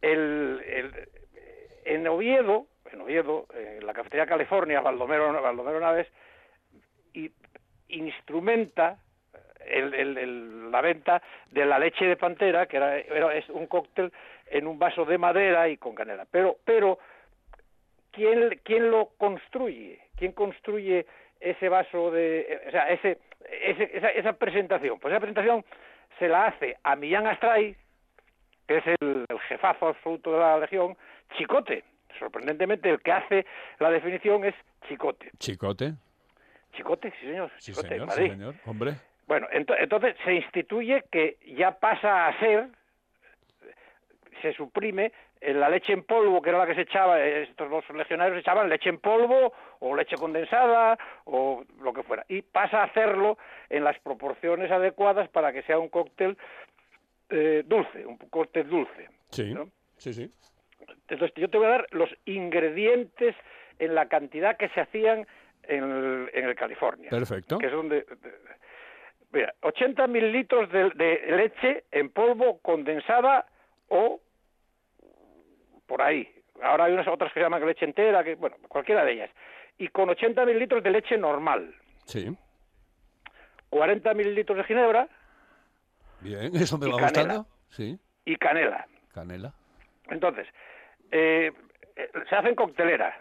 el, 0.00 0.62
el- 0.66 1.08
en 1.84 2.06
Oviedo, 2.08 2.66
en 2.92 3.00
Oviedo, 3.00 3.46
en 3.54 3.84
la 3.86 3.92
cafetería 3.92 4.26
California, 4.26 4.80
Baldomero, 4.80 5.40
Baldomero 5.40 5.80
Naves, 5.80 6.08
y, 7.14 7.30
instrumenta 7.88 8.98
el- 9.66 9.94
el- 9.94 10.18
el- 10.18 10.70
la 10.70 10.80
venta 10.80 11.22
de 11.50 11.66
la 11.66 11.78
leche 11.78 12.04
de 12.04 12.16
pantera, 12.16 12.66
que 12.66 12.76
era, 12.76 12.98
era- 12.98 13.34
es 13.34 13.48
un 13.50 13.66
cóctel 13.66 14.12
en 14.46 14.66
un 14.66 14.78
vaso 14.78 15.04
de 15.04 15.18
madera 15.18 15.68
y 15.68 15.76
con 15.76 15.94
canela. 15.94 16.26
Pero, 16.30 16.56
pero 16.64 16.98
¿quién, 18.12 18.60
quién 18.64 18.90
lo 18.90 19.10
construye? 19.18 20.00
¿Quién 20.16 20.32
construye 20.32 21.06
ese 21.40 21.68
vaso 21.68 22.10
de, 22.10 22.40
eh, 22.40 22.60
o 22.68 22.70
sea, 22.70 22.88
ese, 22.90 23.18
ese- 23.62 23.90
esa, 23.96 24.08
esa 24.10 24.32
presentación? 24.34 24.98
Pues 24.98 25.12
esa 25.12 25.20
presentación 25.20 25.64
se 26.18 26.28
la 26.28 26.46
hace 26.46 26.76
a 26.82 26.96
Millán 26.96 27.26
Astray, 27.26 27.74
que 28.66 28.78
es 28.78 28.86
el, 29.00 29.24
el 29.28 29.40
jefazo 29.40 29.88
absoluto 29.88 30.32
de 30.32 30.38
la 30.38 30.58
Legión, 30.58 30.96
Chicote. 31.36 31.84
Sorprendentemente, 32.18 32.90
el 32.90 33.00
que 33.00 33.12
hace 33.12 33.46
la 33.78 33.90
definición 33.90 34.44
es 34.44 34.54
Chicote. 34.88 35.30
Chicote. 35.38 35.94
Chicote, 36.72 37.10
sí 37.20 37.26
señor. 37.26 37.50
Sí, 37.58 37.72
Chicote, 37.72 37.88
señor, 37.88 38.06
Madrid. 38.08 38.24
sí, 38.24 38.30
señor. 38.30 38.54
Hombre. 38.66 38.92
Bueno, 39.26 39.46
ento- 39.52 39.76
entonces 39.78 40.16
se 40.24 40.34
instituye 40.34 41.04
que 41.10 41.38
ya 41.56 41.78
pasa 41.78 42.26
a 42.28 42.38
ser, 42.40 42.68
se 44.42 44.52
suprime 44.54 45.12
eh, 45.40 45.52
la 45.54 45.68
leche 45.68 45.92
en 45.92 46.02
polvo, 46.02 46.42
que 46.42 46.50
era 46.50 46.58
la 46.58 46.66
que 46.66 46.74
se 46.74 46.82
echaba, 46.82 47.20
eh, 47.20 47.42
estos 47.44 47.70
los 47.70 47.88
legionarios 47.90 48.38
echaban 48.38 48.68
leche 48.68 48.88
en 48.88 48.98
polvo 48.98 49.52
o 49.78 49.94
leche 49.96 50.16
condensada 50.16 50.98
o 51.24 51.64
lo 51.80 51.92
que 51.92 52.02
fuera, 52.02 52.24
y 52.28 52.42
pasa 52.42 52.80
a 52.82 52.84
hacerlo 52.84 53.38
en 53.68 53.84
las 53.84 53.98
proporciones 54.00 54.70
adecuadas 54.70 55.28
para 55.30 55.52
que 55.52 55.62
sea 55.62 55.78
un 55.78 55.88
cóctel 55.88 56.36
eh, 57.30 57.62
dulce, 57.66 58.04
un 58.06 58.16
cóctel 58.18 58.68
dulce. 58.68 59.08
Sí, 59.30 59.54
¿no? 59.54 59.68
sí, 59.96 60.12
sí. 60.12 60.30
Entonces, 61.08 61.32
yo 61.36 61.48
te 61.50 61.58
voy 61.58 61.66
a 61.66 61.70
dar 61.70 61.86
los 61.90 62.08
ingredientes 62.24 63.34
en 63.78 63.94
la 63.94 64.06
cantidad 64.08 64.56
que 64.56 64.68
se 64.70 64.80
hacían 64.80 65.26
en 65.64 65.84
el, 65.84 66.30
en 66.32 66.44
el 66.48 66.54
California. 66.54 67.10
Perfecto. 67.10 67.58
Que 67.58 67.66
es 67.66 67.72
donde... 67.72 68.06
Mira, 69.32 69.54
80 69.62 70.06
mililitros 70.08 70.70
de, 70.72 70.90
de 70.90 71.36
leche 71.36 71.84
en 71.92 72.10
polvo 72.10 72.58
condensada 72.60 73.46
o 73.88 74.20
por 75.86 76.02
ahí. 76.02 76.28
Ahora 76.62 76.84
hay 76.84 76.92
unas 76.92 77.06
otras 77.08 77.32
que 77.32 77.38
se 77.40 77.44
llaman 77.44 77.64
leche 77.64 77.84
entera, 77.84 78.24
que 78.24 78.34
bueno, 78.34 78.56
cualquiera 78.68 79.04
de 79.04 79.12
ellas. 79.12 79.30
Y 79.78 79.88
con 79.88 80.08
80 80.10 80.44
mililitros 80.46 80.82
de 80.82 80.90
leche 80.90 81.16
normal, 81.16 81.74
Sí. 82.06 82.36
40 83.70 84.14
mililitros 84.14 84.58
de 84.58 84.64
ginebra 84.64 85.08
Bien, 86.20 86.54
eso 86.56 86.76
me 86.76 86.86
va 86.90 86.96
canela. 86.98 87.06
gustando. 87.36 87.46
Sí, 87.70 87.98
y 88.24 88.36
canela. 88.36 88.86
canela. 89.14 89.54
Entonces, 90.10 90.46
eh, 91.10 91.50
eh, 91.96 92.10
se 92.28 92.36
hacen 92.36 92.54
cocteleras. 92.54 93.14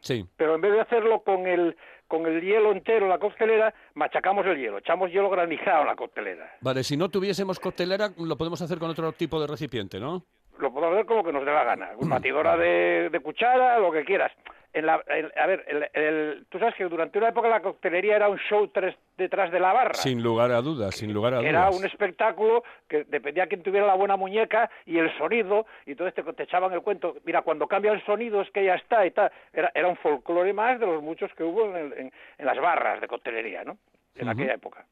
Sí. 0.00 0.26
pero 0.36 0.56
en 0.56 0.60
vez 0.60 0.72
de 0.72 0.80
hacerlo 0.80 1.20
con 1.20 1.46
el 1.46 1.76
con 2.08 2.26
el 2.26 2.42
hielo 2.42 2.72
entero 2.72 3.04
en 3.06 3.08
la 3.08 3.18
coctelera, 3.18 3.72
machacamos 3.94 4.44
el 4.46 4.58
hielo, 4.58 4.78
echamos 4.78 5.10
hielo 5.10 5.30
granizado 5.30 5.82
en 5.82 5.86
la 5.86 5.96
coctelera. 5.96 6.56
Vale, 6.60 6.82
si 6.82 6.96
no 6.96 7.08
tuviésemos 7.08 7.58
coctelera, 7.58 8.10
lo 8.18 8.36
podemos 8.36 8.60
hacer 8.60 8.78
con 8.78 8.90
otro 8.90 9.12
tipo 9.12 9.40
de 9.40 9.46
recipiente, 9.46 9.98
¿no? 9.98 10.24
Lo 10.58 10.72
podemos 10.72 10.94
hacer 10.96 11.06
como 11.06 11.24
que 11.24 11.32
nos 11.32 11.46
dé 11.46 11.52
la 11.52 11.64
gana, 11.64 11.92
con 11.94 12.10
batidora 12.10 12.56
de, 12.56 13.08
de 13.10 13.20
cuchara, 13.20 13.78
lo 13.78 13.92
que 13.92 14.04
quieras. 14.04 14.32
En 14.74 14.86
la, 14.86 15.02
en- 15.08 15.30
a 15.36 15.46
ver, 15.46 15.64
el- 15.68 15.88
el- 15.92 16.46
tú 16.48 16.58
sabes 16.58 16.74
que 16.74 16.84
durante 16.84 17.18
una 17.18 17.28
época 17.28 17.48
la 17.48 17.60
coctelería 17.60 18.16
era 18.16 18.28
un 18.28 18.38
show 18.38 18.68
tres- 18.68 18.96
detrás 19.18 19.50
de 19.52 19.60
la 19.60 19.72
barra. 19.72 19.94
Sin 19.94 20.22
lugar 20.22 20.50
a 20.50 20.62
dudas, 20.62 20.94
sin 20.96 21.12
lugar 21.12 21.34
a 21.34 21.40
Era 21.40 21.66
dudas. 21.66 21.78
un 21.80 21.86
espectáculo 21.86 22.64
que 22.88 23.04
dependía 23.04 23.44
de 23.44 23.48
quién 23.50 23.62
tuviera 23.62 23.86
la 23.86 23.94
buena 23.94 24.16
muñeca 24.16 24.70
y 24.86 24.98
el 24.98 25.16
sonido, 25.18 25.66
y 25.86 25.94
todo 25.94 26.08
este 26.08 26.22
te 26.22 26.42
echaban 26.44 26.72
el 26.72 26.80
cuento. 26.80 27.14
Mira, 27.24 27.42
cuando 27.42 27.66
cambia 27.68 27.92
el 27.92 28.04
sonido 28.04 28.40
es 28.40 28.50
que 28.50 28.64
ya 28.64 28.74
está 28.74 29.04
y 29.06 29.10
tal. 29.10 29.30
Era, 29.52 29.70
era 29.74 29.88
un 29.88 29.96
folclore 29.96 30.52
más 30.52 30.80
de 30.80 30.86
los 30.86 31.02
muchos 31.02 31.32
que 31.34 31.44
hubo 31.44 31.76
en, 31.76 31.92
en- 31.96 32.12
las 32.46 32.58
barras 32.58 33.00
de 33.00 33.06
coctelería, 33.08 33.64
¿no? 33.64 33.76
En 34.14 34.28
aquella 34.28 34.54
época. 34.54 34.84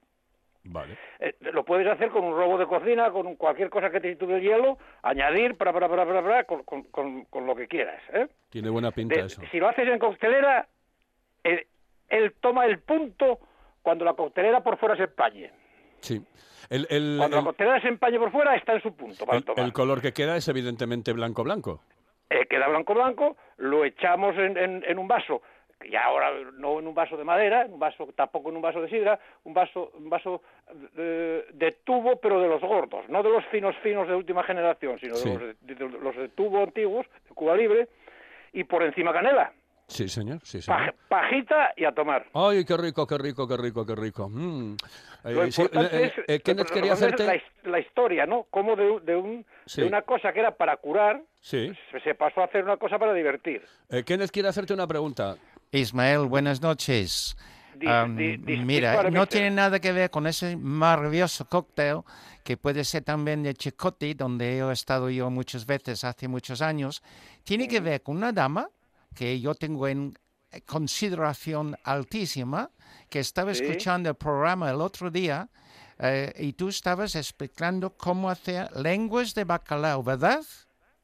Vale. 0.65 0.99
Eh, 1.21 1.35
lo 1.53 1.65
puedes 1.65 1.87
hacer 1.87 2.11
con 2.11 2.23
un 2.25 2.37
robo 2.37 2.59
de 2.59 2.67
cocina, 2.67 3.11
con 3.11 3.35
cualquier 3.37 3.71
cosa 3.71 3.91
que 3.91 3.99
te 4.01 4.11
titule 4.11 4.37
el 4.37 4.43
hielo, 4.43 4.79
añadir, 5.03 5.57
para, 5.57 5.73
para, 5.73 5.89
para, 5.89 6.05
para, 6.05 6.45
con, 6.45 6.63
con- 6.65 7.25
con- 7.25 7.47
lo 7.47 7.55
que 7.57 7.67
quieras. 7.67 8.03
¿eh? 8.13 8.29
Tiene 8.51 8.69
buena 8.69 8.91
pinta 8.91 9.15
De- 9.17 9.23
eso. 9.27 9.41
si 9.51 9.59
lo 9.59 9.69
haces 9.69 9.89
en 9.89 9.99
coctelera, 9.99 10.69
él, 11.45 11.67
él 12.09 12.35
toma 12.41 12.67
el 12.67 12.79
punto 12.81 13.39
cuando 13.83 14.05
la 14.05 14.13
coctelera 14.13 14.63
por 14.63 14.77
fuera 14.79 14.97
se 14.97 15.05
empañe. 15.05 15.51
Sí. 16.01 16.23
El, 16.69 16.87
el- 16.91 17.17
Cuando 17.19 17.39
el- 17.39 17.43
la 17.45 17.49
coctelera 17.49 17.81
se 17.81 17.89
empañe 17.89 18.19
por 18.19 18.31
fuera, 18.31 18.55
está 18.55 18.75
en 18.75 18.83
su 18.83 18.95
punto 18.95 19.25
para 19.25 19.39
el- 19.39 19.45
tomar. 19.45 19.65
el 19.65 19.73
color 19.73 20.03
que 20.03 20.13
queda 20.13 20.37
es 20.37 20.47
evidentemente 20.49 21.13
blanco-blanco. 21.15 21.83
Eh, 22.29 22.47
queda 22.49 22.69
blanco 22.69 22.95
blanco, 22.95 23.37
lo 23.57 23.85
echamos 23.85 24.37
en, 24.37 24.57
en- 24.59 24.85
en 24.87 24.99
un 24.99 25.09
vaso, 25.09 25.43
y 25.83 25.97
ahora 25.97 26.31
no 26.59 26.79
en 26.79 26.87
un 26.87 26.95
vaso 26.95 27.17
de 27.17 27.25
madera, 27.25 27.63
en 27.63 27.73
un 27.73 27.79
vaso, 27.81 28.09
tampoco 28.15 28.51
en 28.51 28.57
un 28.57 28.63
vaso 28.63 28.81
de 28.83 28.89
sidra, 28.91 29.19
un 29.45 29.55
vaso, 29.55 29.91
un 29.95 30.11
vaso 30.11 30.43
de, 30.95 31.47
de 31.53 31.73
tubo, 31.85 32.17
pero 32.21 32.41
de 32.41 32.49
los 32.49 32.61
gordos, 32.61 33.09
no 33.09 33.23
de 33.23 33.31
los 33.31 33.45
finos 33.47 33.75
finos 33.83 34.07
de 34.09 34.15
última 34.15 34.43
generación, 34.45 34.99
sino 35.01 35.15
Sí. 35.15 35.31
de, 35.31 35.35
los 35.39 35.57
de, 35.61 35.75
de 35.75 35.89
los 35.89 36.17
de 36.17 36.29
tubo 36.31 36.63
antiguos, 36.63 37.07
de 37.29 37.35
Cuba 37.35 37.57
Libre, 37.57 37.89
y 38.53 38.65
por 38.65 38.83
encima 38.83 39.13
canela, 39.13 39.53
Sí, 39.87 40.09
señor, 40.09 40.39
sí, 40.45 40.63
señor. 40.63 40.95
pajita 41.09 41.73
y 41.77 41.85
a 41.85 41.91
tomar. 41.91 42.25
Ay, 42.33 42.65
qué 42.65 42.77
rico, 42.77 43.09
qué 43.09 43.19
rico, 43.19 43.49
qué 43.49 43.57
rico, 43.57 43.85
qué 43.85 43.97
rico. 43.97 44.29
Mm. 44.29 44.77
Lo 45.25 45.43
Eh, 45.43 45.51
sí, 45.51 45.63
importante 45.63 45.97
eh, 45.97 46.05
es, 46.07 46.13
eh, 46.29 46.41
Kenneth 46.41 46.71
quería 46.71 46.95
la, 47.65 47.81
historia, 47.81 48.25
¿no? 48.25 48.47
Cómo 48.51 48.77
de, 48.77 48.89
un- 48.89 49.05
de, 49.05 49.17
un, 49.17 49.45
Sí. 49.67 49.81
de 49.81 49.89
una 49.89 50.03
cosa 50.03 50.33
que 50.33 50.39
era 50.39 50.53
para 50.53 50.77
curar, 50.77 51.21
Sí. 51.41 51.73
se, 52.05 52.15
pasó 52.15 52.41
a 52.41 52.45
hacer 52.45 52.63
una 52.63 52.77
cosa 52.77 53.01
para 53.01 53.13
divertir. 53.13 53.63
Eh, 53.89 54.05
Kenneth 54.05 54.31
quiere 54.31 54.49
hacerte 54.49 54.73
una 54.73 54.87
pregunta. 54.87 55.35
Ismael, 55.81 56.27
buenas 56.27 56.61
noches. 56.61 57.37
Di- 57.75 58.37
di- 58.37 58.57
mira, 58.59 59.03
no 59.05 59.11
mister. 59.11 59.27
tiene 59.29 59.51
nada 59.53 59.79
que 59.81 59.93
ver 59.93 60.11
con 60.11 60.27
ese 60.27 60.57
maravilloso 60.57 61.47
cóctel 61.49 62.03
que 62.45 62.57
puede 62.57 62.85
ser 62.85 63.05
también 63.05 63.43
de 63.43 63.55
Chicote, 63.55 64.15
donde 64.15 64.59
he 64.59 64.73
estado 64.73 65.09
yo 65.09 65.31
muchas 65.31 65.65
veces 65.65 66.05
hace 66.05 66.29
muchos 66.29 66.61
años. 66.61 67.03
Tiene 67.45 67.69
que 67.69 67.81
ver 67.81 68.03
con 68.03 68.17
una 68.19 68.33
dama 68.33 68.69
que 69.15 69.41
yo 69.41 69.55
tengo 69.55 69.87
en 69.89 70.13
consideración 70.67 71.77
altísima, 71.85 72.71
que 73.09 73.21
estaba 73.21 73.55
Sí. 73.55 73.63
escuchando 73.63 74.11
el 74.11 74.17
programa 74.17 74.71
el 74.71 74.81
otro 74.81 75.11
día 75.11 75.49
eh, 76.03 76.33
y 76.39 76.53
tú 76.55 76.69
estabas 76.69 77.15
explicando 77.15 77.91
cómo 77.97 78.29
hacer 78.29 78.71
lenguas 78.77 79.35
de 79.35 79.45
bacalao, 79.45 80.03
¿verdad? 80.03 80.41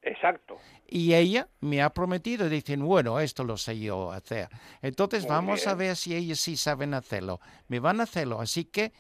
Exacto. 0.02 0.56
Y 0.88 1.14
ella 1.14 1.48
me 1.60 1.82
ha 1.82 1.90
prometido, 1.90 2.48
dicen, 2.48 2.84
bueno, 2.84 3.18
esto 3.20 3.44
lo 3.44 3.56
sé 3.56 3.78
yo 3.78 4.12
hacer. 4.12 4.48
Entonces 4.82 5.24
Muy 5.24 5.30
vamos 5.30 5.66
a 5.66 5.74
ver 5.74 5.96
si 5.96 6.14
ellos 6.14 6.38
sí 6.40 6.56
saben 6.56 6.94
hacerlo. 6.94 7.40
Me 7.68 7.80
van 7.80 8.00
a 8.00 8.04
hacerlo, 8.04 8.40
así 8.40 8.64
que 8.64 8.92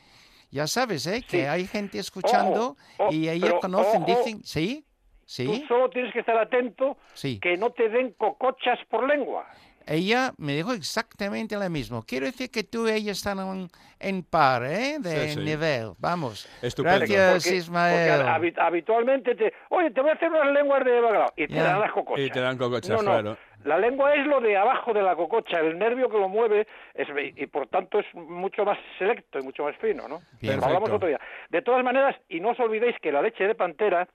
ya 0.50 0.66
sabes, 0.66 1.06
¿eh? 1.06 1.22
Que 1.28 1.48
hay 1.48 1.66
gente 1.66 1.98
escuchando 1.98 2.76
Ojo, 2.98 3.12
y 3.12 3.28
ellos 3.28 3.50
pero 3.50 3.60
conocen, 3.60 4.02
ojo, 4.02 4.16
dicen, 4.16 4.42
¿sí? 4.44 4.84
Tú 4.84 5.26
¿Sí? 5.26 5.64
solo 5.66 5.90
tienes 5.90 6.12
que 6.12 6.20
estar 6.20 6.38
atento 6.38 6.96
Sí. 7.14 7.40
que 7.40 7.56
no 7.56 7.70
te 7.70 7.88
den 7.88 8.12
cocochas 8.12 8.78
por 8.88 9.06
lengua. 9.08 9.46
Ella 9.86 10.32
me 10.38 10.54
dijo 10.56 10.72
exactamente 10.72 11.56
lo 11.56 11.70
mismo. 11.70 12.02
Quiero 12.06 12.26
decir 12.26 12.50
que 12.50 12.64
tú 12.64 12.88
y 12.88 12.92
ella 12.92 13.12
están 13.12 13.38
en, 13.38 13.68
en 14.00 14.22
par, 14.24 14.64
¿eh? 14.64 14.96
De 14.98 15.28
Sí, 15.28 15.34
sí. 15.34 15.40
nivel. 15.44 15.92
Vamos. 15.98 16.48
Estupendo. 16.60 16.98
Gracias, 16.98 17.44
Porque- 17.44 17.56
Ismael. 17.56 18.24
porque 18.24 18.60
habitualmente 18.60 19.34
te... 19.36 19.52
Oye, 19.70 19.90
te 19.92 20.00
voy 20.00 20.10
a 20.10 20.14
hacer 20.14 20.28
unas 20.30 20.52
lenguas 20.52 20.84
de 20.84 21.00
bacalao. 21.00 21.32
Y 21.36 21.46
te 21.46 21.54
dan 21.54 21.80
las 21.80 21.92
cocochas. 21.92 22.24
Y 22.26 22.30
te 22.30 22.40
dan 22.40 22.58
cocochas, 22.58 22.90
no, 22.90 22.96
no. 23.02 23.10
claro. 23.10 23.38
La 23.64 23.78
lengua 23.78 24.14
es 24.14 24.24
lo 24.26 24.40
de 24.40 24.56
abajo 24.56 24.92
de 24.92 25.02
la 25.02 25.16
cococha. 25.16 25.58
El 25.60 25.78
nervio 25.78 26.08
que 26.08 26.18
lo 26.18 26.28
mueve 26.28 26.66
es, 26.94 27.08
y 27.36 27.46
por 27.46 27.66
tanto 27.68 27.98
es 27.98 28.06
mucho 28.14 28.64
más 28.64 28.78
selecto 28.98 29.38
y 29.38 29.42
mucho 29.42 29.64
más 29.64 29.76
fino, 29.78 30.06
¿no? 30.08 30.20
Bien. 30.40 30.58
Lo 30.60 30.66
hablamos 30.66 30.90
otro 30.90 31.08
día. 31.08 31.20
De 31.50 31.62
todas 31.62 31.82
maneras, 31.82 32.14
y 32.28 32.38
no 32.40 32.50
os 32.50 32.60
olvidéis 32.60 32.94
que 33.02 33.10
la 33.10 33.22
leche 33.22 33.44
de 33.44 33.54
pantera 33.56 34.08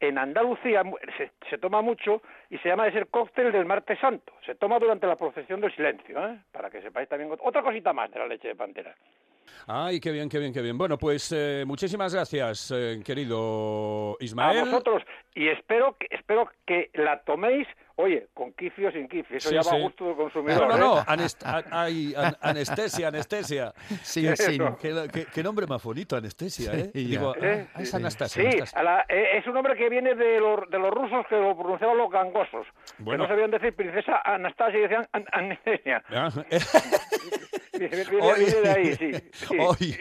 en 0.00 0.18
Andalucía 0.18 0.82
se, 1.16 1.30
se 1.48 1.58
toma 1.58 1.82
mucho 1.82 2.22
y 2.48 2.58
se 2.58 2.68
llama 2.68 2.86
de 2.86 2.92
ser 2.92 3.08
cóctel 3.08 3.52
del 3.52 3.66
martes 3.66 3.98
santo. 4.00 4.32
Se 4.44 4.54
toma 4.54 4.78
durante 4.78 5.06
la 5.06 5.16
procesión 5.16 5.60
del 5.60 5.74
silencio, 5.74 6.26
¿eh? 6.26 6.38
Para 6.50 6.70
que 6.70 6.80
sepáis 6.82 7.08
también 7.08 7.30
ot- 7.30 7.40
otra 7.42 7.62
cosita 7.62 7.92
más 7.92 8.10
de 8.10 8.18
la 8.18 8.26
leche 8.26 8.48
de 8.48 8.54
pantera. 8.56 8.94
Ay, 9.66 10.00
qué 10.00 10.10
bien, 10.12 10.28
qué 10.28 10.38
bien, 10.38 10.52
qué 10.52 10.62
bien. 10.62 10.78
Bueno, 10.78 10.96
pues 10.96 11.32
eh, 11.36 11.64
muchísimas 11.66 12.14
gracias, 12.14 12.72
eh, 12.74 13.00
querido 13.04 14.16
Ismael. 14.20 14.58
A 14.60 14.64
vosotros. 14.64 15.02
Y 15.34 15.48
espero 15.48 15.96
que, 15.98 16.06
espero 16.10 16.48
que 16.66 16.90
la 16.94 17.20
toméis, 17.20 17.66
oye, 17.96 18.28
con 18.34 18.52
kifi 18.52 18.84
o 18.86 18.92
sin 18.92 19.08
kifi. 19.08 19.36
Eso 19.36 19.48
Sí, 19.50 19.54
ya 19.54 19.60
va 19.62 19.70
sí. 19.70 19.76
a 19.76 19.80
gusto 19.80 20.04
del 20.06 20.16
consumidor. 20.16 20.68
No, 20.68 20.76
no, 20.76 20.78
no, 20.78 20.98
¿eh? 21.00 21.04
anest- 21.06 21.44
a- 21.44 21.64
ay, 21.82 22.14
an- 22.16 22.36
anestesia, 22.40 23.08
anestesia. 23.08 23.72
Sí, 24.02 24.26
sí. 24.36 24.58
Qué, 24.80 25.08
qué- 25.12 25.26
qué 25.26 25.42
nombre 25.42 25.66
más 25.66 25.82
bonito, 25.82 26.16
anestesia, 26.16 26.72
¿eh? 26.74 26.90
Sí, 26.94 27.04
Digo, 27.04 27.34
ya. 27.40 27.46
¿Eh? 27.48 27.68
ah, 27.74 27.82
es 27.82 27.94
Anastasia. 27.94 28.42
Sí, 28.42 28.56
Anastasia. 28.56 28.82
la- 28.82 29.04
eh, 29.08 29.38
es 29.38 29.46
un 29.46 29.54
nombre 29.54 29.76
que 29.76 29.88
viene 29.88 30.14
de 30.14 30.40
los, 30.40 30.68
de 30.70 30.78
los 30.78 30.90
rusos 30.90 31.26
que 31.28 31.36
lo 31.36 31.56
pronunciaban 31.56 31.96
los 31.98 32.10
gangosos. 32.10 32.66
Bueno. 32.98 33.24
Que 33.24 33.28
no 33.28 33.34
sabían 33.34 33.50
decir 33.50 33.74
princesa 33.74 34.20
Anastasia 34.24 34.78
y 34.78 34.82
decían 34.82 35.08
an 35.12 35.24
Anestesia. 35.32 36.02
Ah, 36.12 36.30
Hoy, 38.20 38.44
de 38.44 38.68
ahí, 38.70 38.94
sí. 38.94 39.10
sí. 39.32 39.56
hoy, 39.58 39.96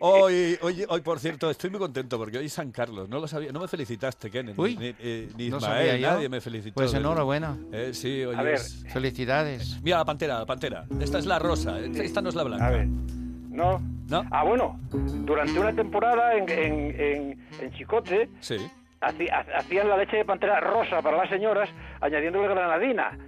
hoy, 0.00 0.58
oye, 0.62 0.86
hoy, 0.88 1.00
por 1.02 1.18
cierto, 1.18 1.50
estoy 1.50 1.68
muy 1.68 1.78
contento 1.78 2.16
porque 2.16 2.38
hoy 2.38 2.46
es 2.46 2.52
San 2.54 2.72
Carlos. 2.72 3.08
No 3.08 3.20
lo 3.20 3.28
sabía, 3.28 3.52
no 3.52 3.60
me 3.60 3.68
felicitaste, 3.68 4.30
Ken, 4.30 4.46
ni, 4.46 4.54
Uy, 4.56 4.76
ni, 4.78 4.94
eh, 4.98 5.28
ni 5.36 5.50
no 5.50 5.58
Ismael, 5.58 6.00
nadie 6.00 6.28
me 6.30 6.40
felicitó. 6.40 6.74
Pues 6.74 6.92
de- 6.92 7.00
enhorabuena. 7.36 7.56
Eh, 7.72 7.94
sí, 7.94 8.24
oye, 8.24 8.38
A 8.38 8.42
ver. 8.42 8.54
es- 8.54 8.84
Felicidades. 8.92 9.80
Mira 9.82 9.98
la 9.98 10.04
pantera, 10.04 10.38
la 10.38 10.46
pantera. 10.46 10.84
Esta 11.00 11.18
es 11.18 11.26
la 11.26 11.38
rosa, 11.38 11.78
eh, 11.80 11.90
esta 11.96 12.20
no 12.22 12.28
es 12.28 12.34
la 12.34 12.44
blanca. 12.44 12.66
A 12.66 12.70
ver. 12.70 12.86
¿No? 12.86 13.80
¿No? 14.08 14.24
Ah, 14.30 14.44
bueno, 14.44 14.78
durante 14.90 15.58
una 15.58 15.72
temporada 15.74 16.34
en, 16.34 16.48
en, 16.48 17.00
en, 17.00 17.46
en 17.60 17.70
Chicote 17.72 18.30
Sí. 18.40 18.56
hacían 19.00 19.88
la 19.88 19.96
leche 19.98 20.16
de 20.16 20.24
pantera 20.24 20.60
rosa 20.60 21.02
para 21.02 21.16
las 21.18 21.28
señoras, 21.28 21.68
añadiéndole 22.00 22.48
granadina. 22.48 23.18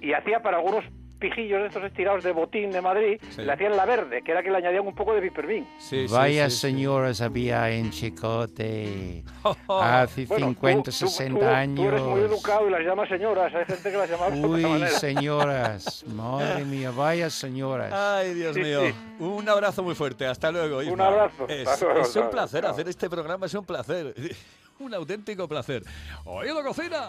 Y 0.00 0.12
hacía 0.12 0.40
para 0.42 0.58
algunos 0.58 0.84
pijillos 1.18 1.60
de 1.60 1.66
estos 1.68 1.82
estirados 1.84 2.22
de 2.24 2.32
botín 2.32 2.70
de 2.70 2.80
Madrid, 2.80 3.20
Sí. 3.30 3.42
le 3.42 3.52
hacían 3.52 3.76
la 3.76 3.84
verde, 3.86 4.22
que 4.22 4.32
era 4.32 4.42
que 4.42 4.50
le 4.50 4.58
añadían 4.58 4.86
un 4.86 4.94
poco 4.94 5.14
de 5.14 5.22
pipervin. 5.22 5.66
Sí, 5.78 6.06
Vaya 6.10 6.48
sí, 6.50 6.56
sí. 6.56 6.60
señoras 6.62 7.20
había 7.20 7.70
en 7.70 7.90
Chicote 7.90 9.24
hace 9.68 10.26
Bueno, 10.26 10.46
50, 10.48 10.76
tú- 10.76 10.90
tú- 10.90 10.92
60 11.08 11.40
tú- 11.40 11.46
años. 11.46 11.76
Tú 11.76 11.88
eres 11.88 12.02
muy 12.02 12.20
educado 12.20 12.66
y 12.68 12.70
las 12.70 12.80
llamas 12.82 13.08
señoras. 13.08 13.54
Hay 13.54 13.64
gente 13.64 13.90
que 13.90 13.96
las 13.96 14.10
llama 14.10 14.30
de 14.30 14.46
Uy, 14.46 14.62
manera. 14.62 14.88
señoras, 14.88 16.04
madre 16.14 16.64
mía, 16.64 16.90
vaya 16.90 17.30
señoras. 17.30 17.92
Ay, 17.92 18.34
Dios 18.34 18.54
Sí, 18.54 18.60
mío. 18.62 18.80
sí. 18.86 18.94
Un 19.24 19.48
abrazo 19.48 19.82
muy 19.82 19.94
fuerte. 19.94 20.26
Hasta 20.26 20.50
luego, 20.50 20.82
Isma. 20.82 20.94
Un 20.94 21.00
abrazo. 21.00 21.46
Es, 21.48 21.66
Hasta 21.66 21.84
luego, 21.86 22.00
es 22.02 22.16
un 22.16 22.30
placer 22.30 22.66
hacer 22.66 22.88
este 22.88 23.08
programa, 23.08 23.46
es 23.46 23.54
un 23.54 23.64
placer. 23.64 24.14
Un 24.78 24.92
auténtico 24.92 25.48
placer. 25.48 25.82
¡Oído, 26.26 26.62
cocina! 26.62 27.08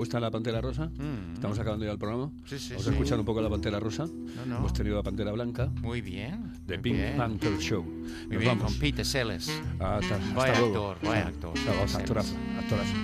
¿Te 0.00 0.04
gusta 0.04 0.18
la 0.18 0.30
pantera 0.30 0.62
rosa? 0.62 0.86
Mm. 0.86 1.34
Estamos 1.34 1.58
acabando 1.58 1.84
ya 1.84 1.92
el 1.92 1.98
programa. 1.98 2.30
Sí, 2.46 2.58
sí, 2.58 2.70
Vamos 2.70 2.84
sí. 2.84 2.88
a 2.88 2.92
escuchar 2.94 3.18
un 3.18 3.26
poco 3.26 3.42
la 3.42 3.50
pantera 3.50 3.78
rosa. 3.78 4.06
No, 4.06 4.46
no. 4.46 4.56
Hemos 4.56 4.72
tenido 4.72 4.96
la 4.96 5.02
pantera 5.02 5.30
blanca. 5.32 5.66
Muy 5.82 6.00
bien. 6.00 6.52
The 6.66 6.78
Pink 6.78 6.96
bien. 6.96 7.16
Panther 7.18 7.58
Show. 7.58 7.82
Muy 7.84 8.02
Nos 8.02 8.28
bien, 8.30 8.44
vamos. 8.46 8.72
con 8.72 8.80
Peter 8.80 9.04
Sellers. 9.04 9.50
Hasta, 9.78 9.96
hasta 9.98 10.18
luego. 10.32 10.66
actor, 10.94 10.96
vaya 11.06 11.26
actor. 11.26 11.52
Hasta 11.54 11.70
luego, 11.70 11.86
Sellers. 11.86 11.94
actorazo, 11.96 12.36
actorazo. 12.58 12.94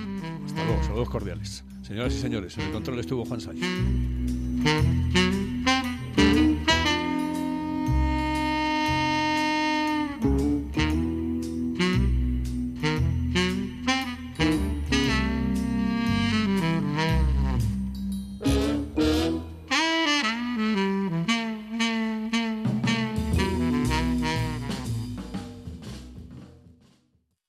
Hasta 0.47 0.65
luego, 0.65 0.83
saludos 0.85 1.09
cordiales. 1.11 1.63
Señoras 1.83 2.15
y 2.15 2.17
señores, 2.19 2.57
en 2.57 2.63
el 2.65 2.71
control 2.71 2.99
estuvo 2.99 3.23
Juan 3.25 3.41
Sáenz. 3.41 3.61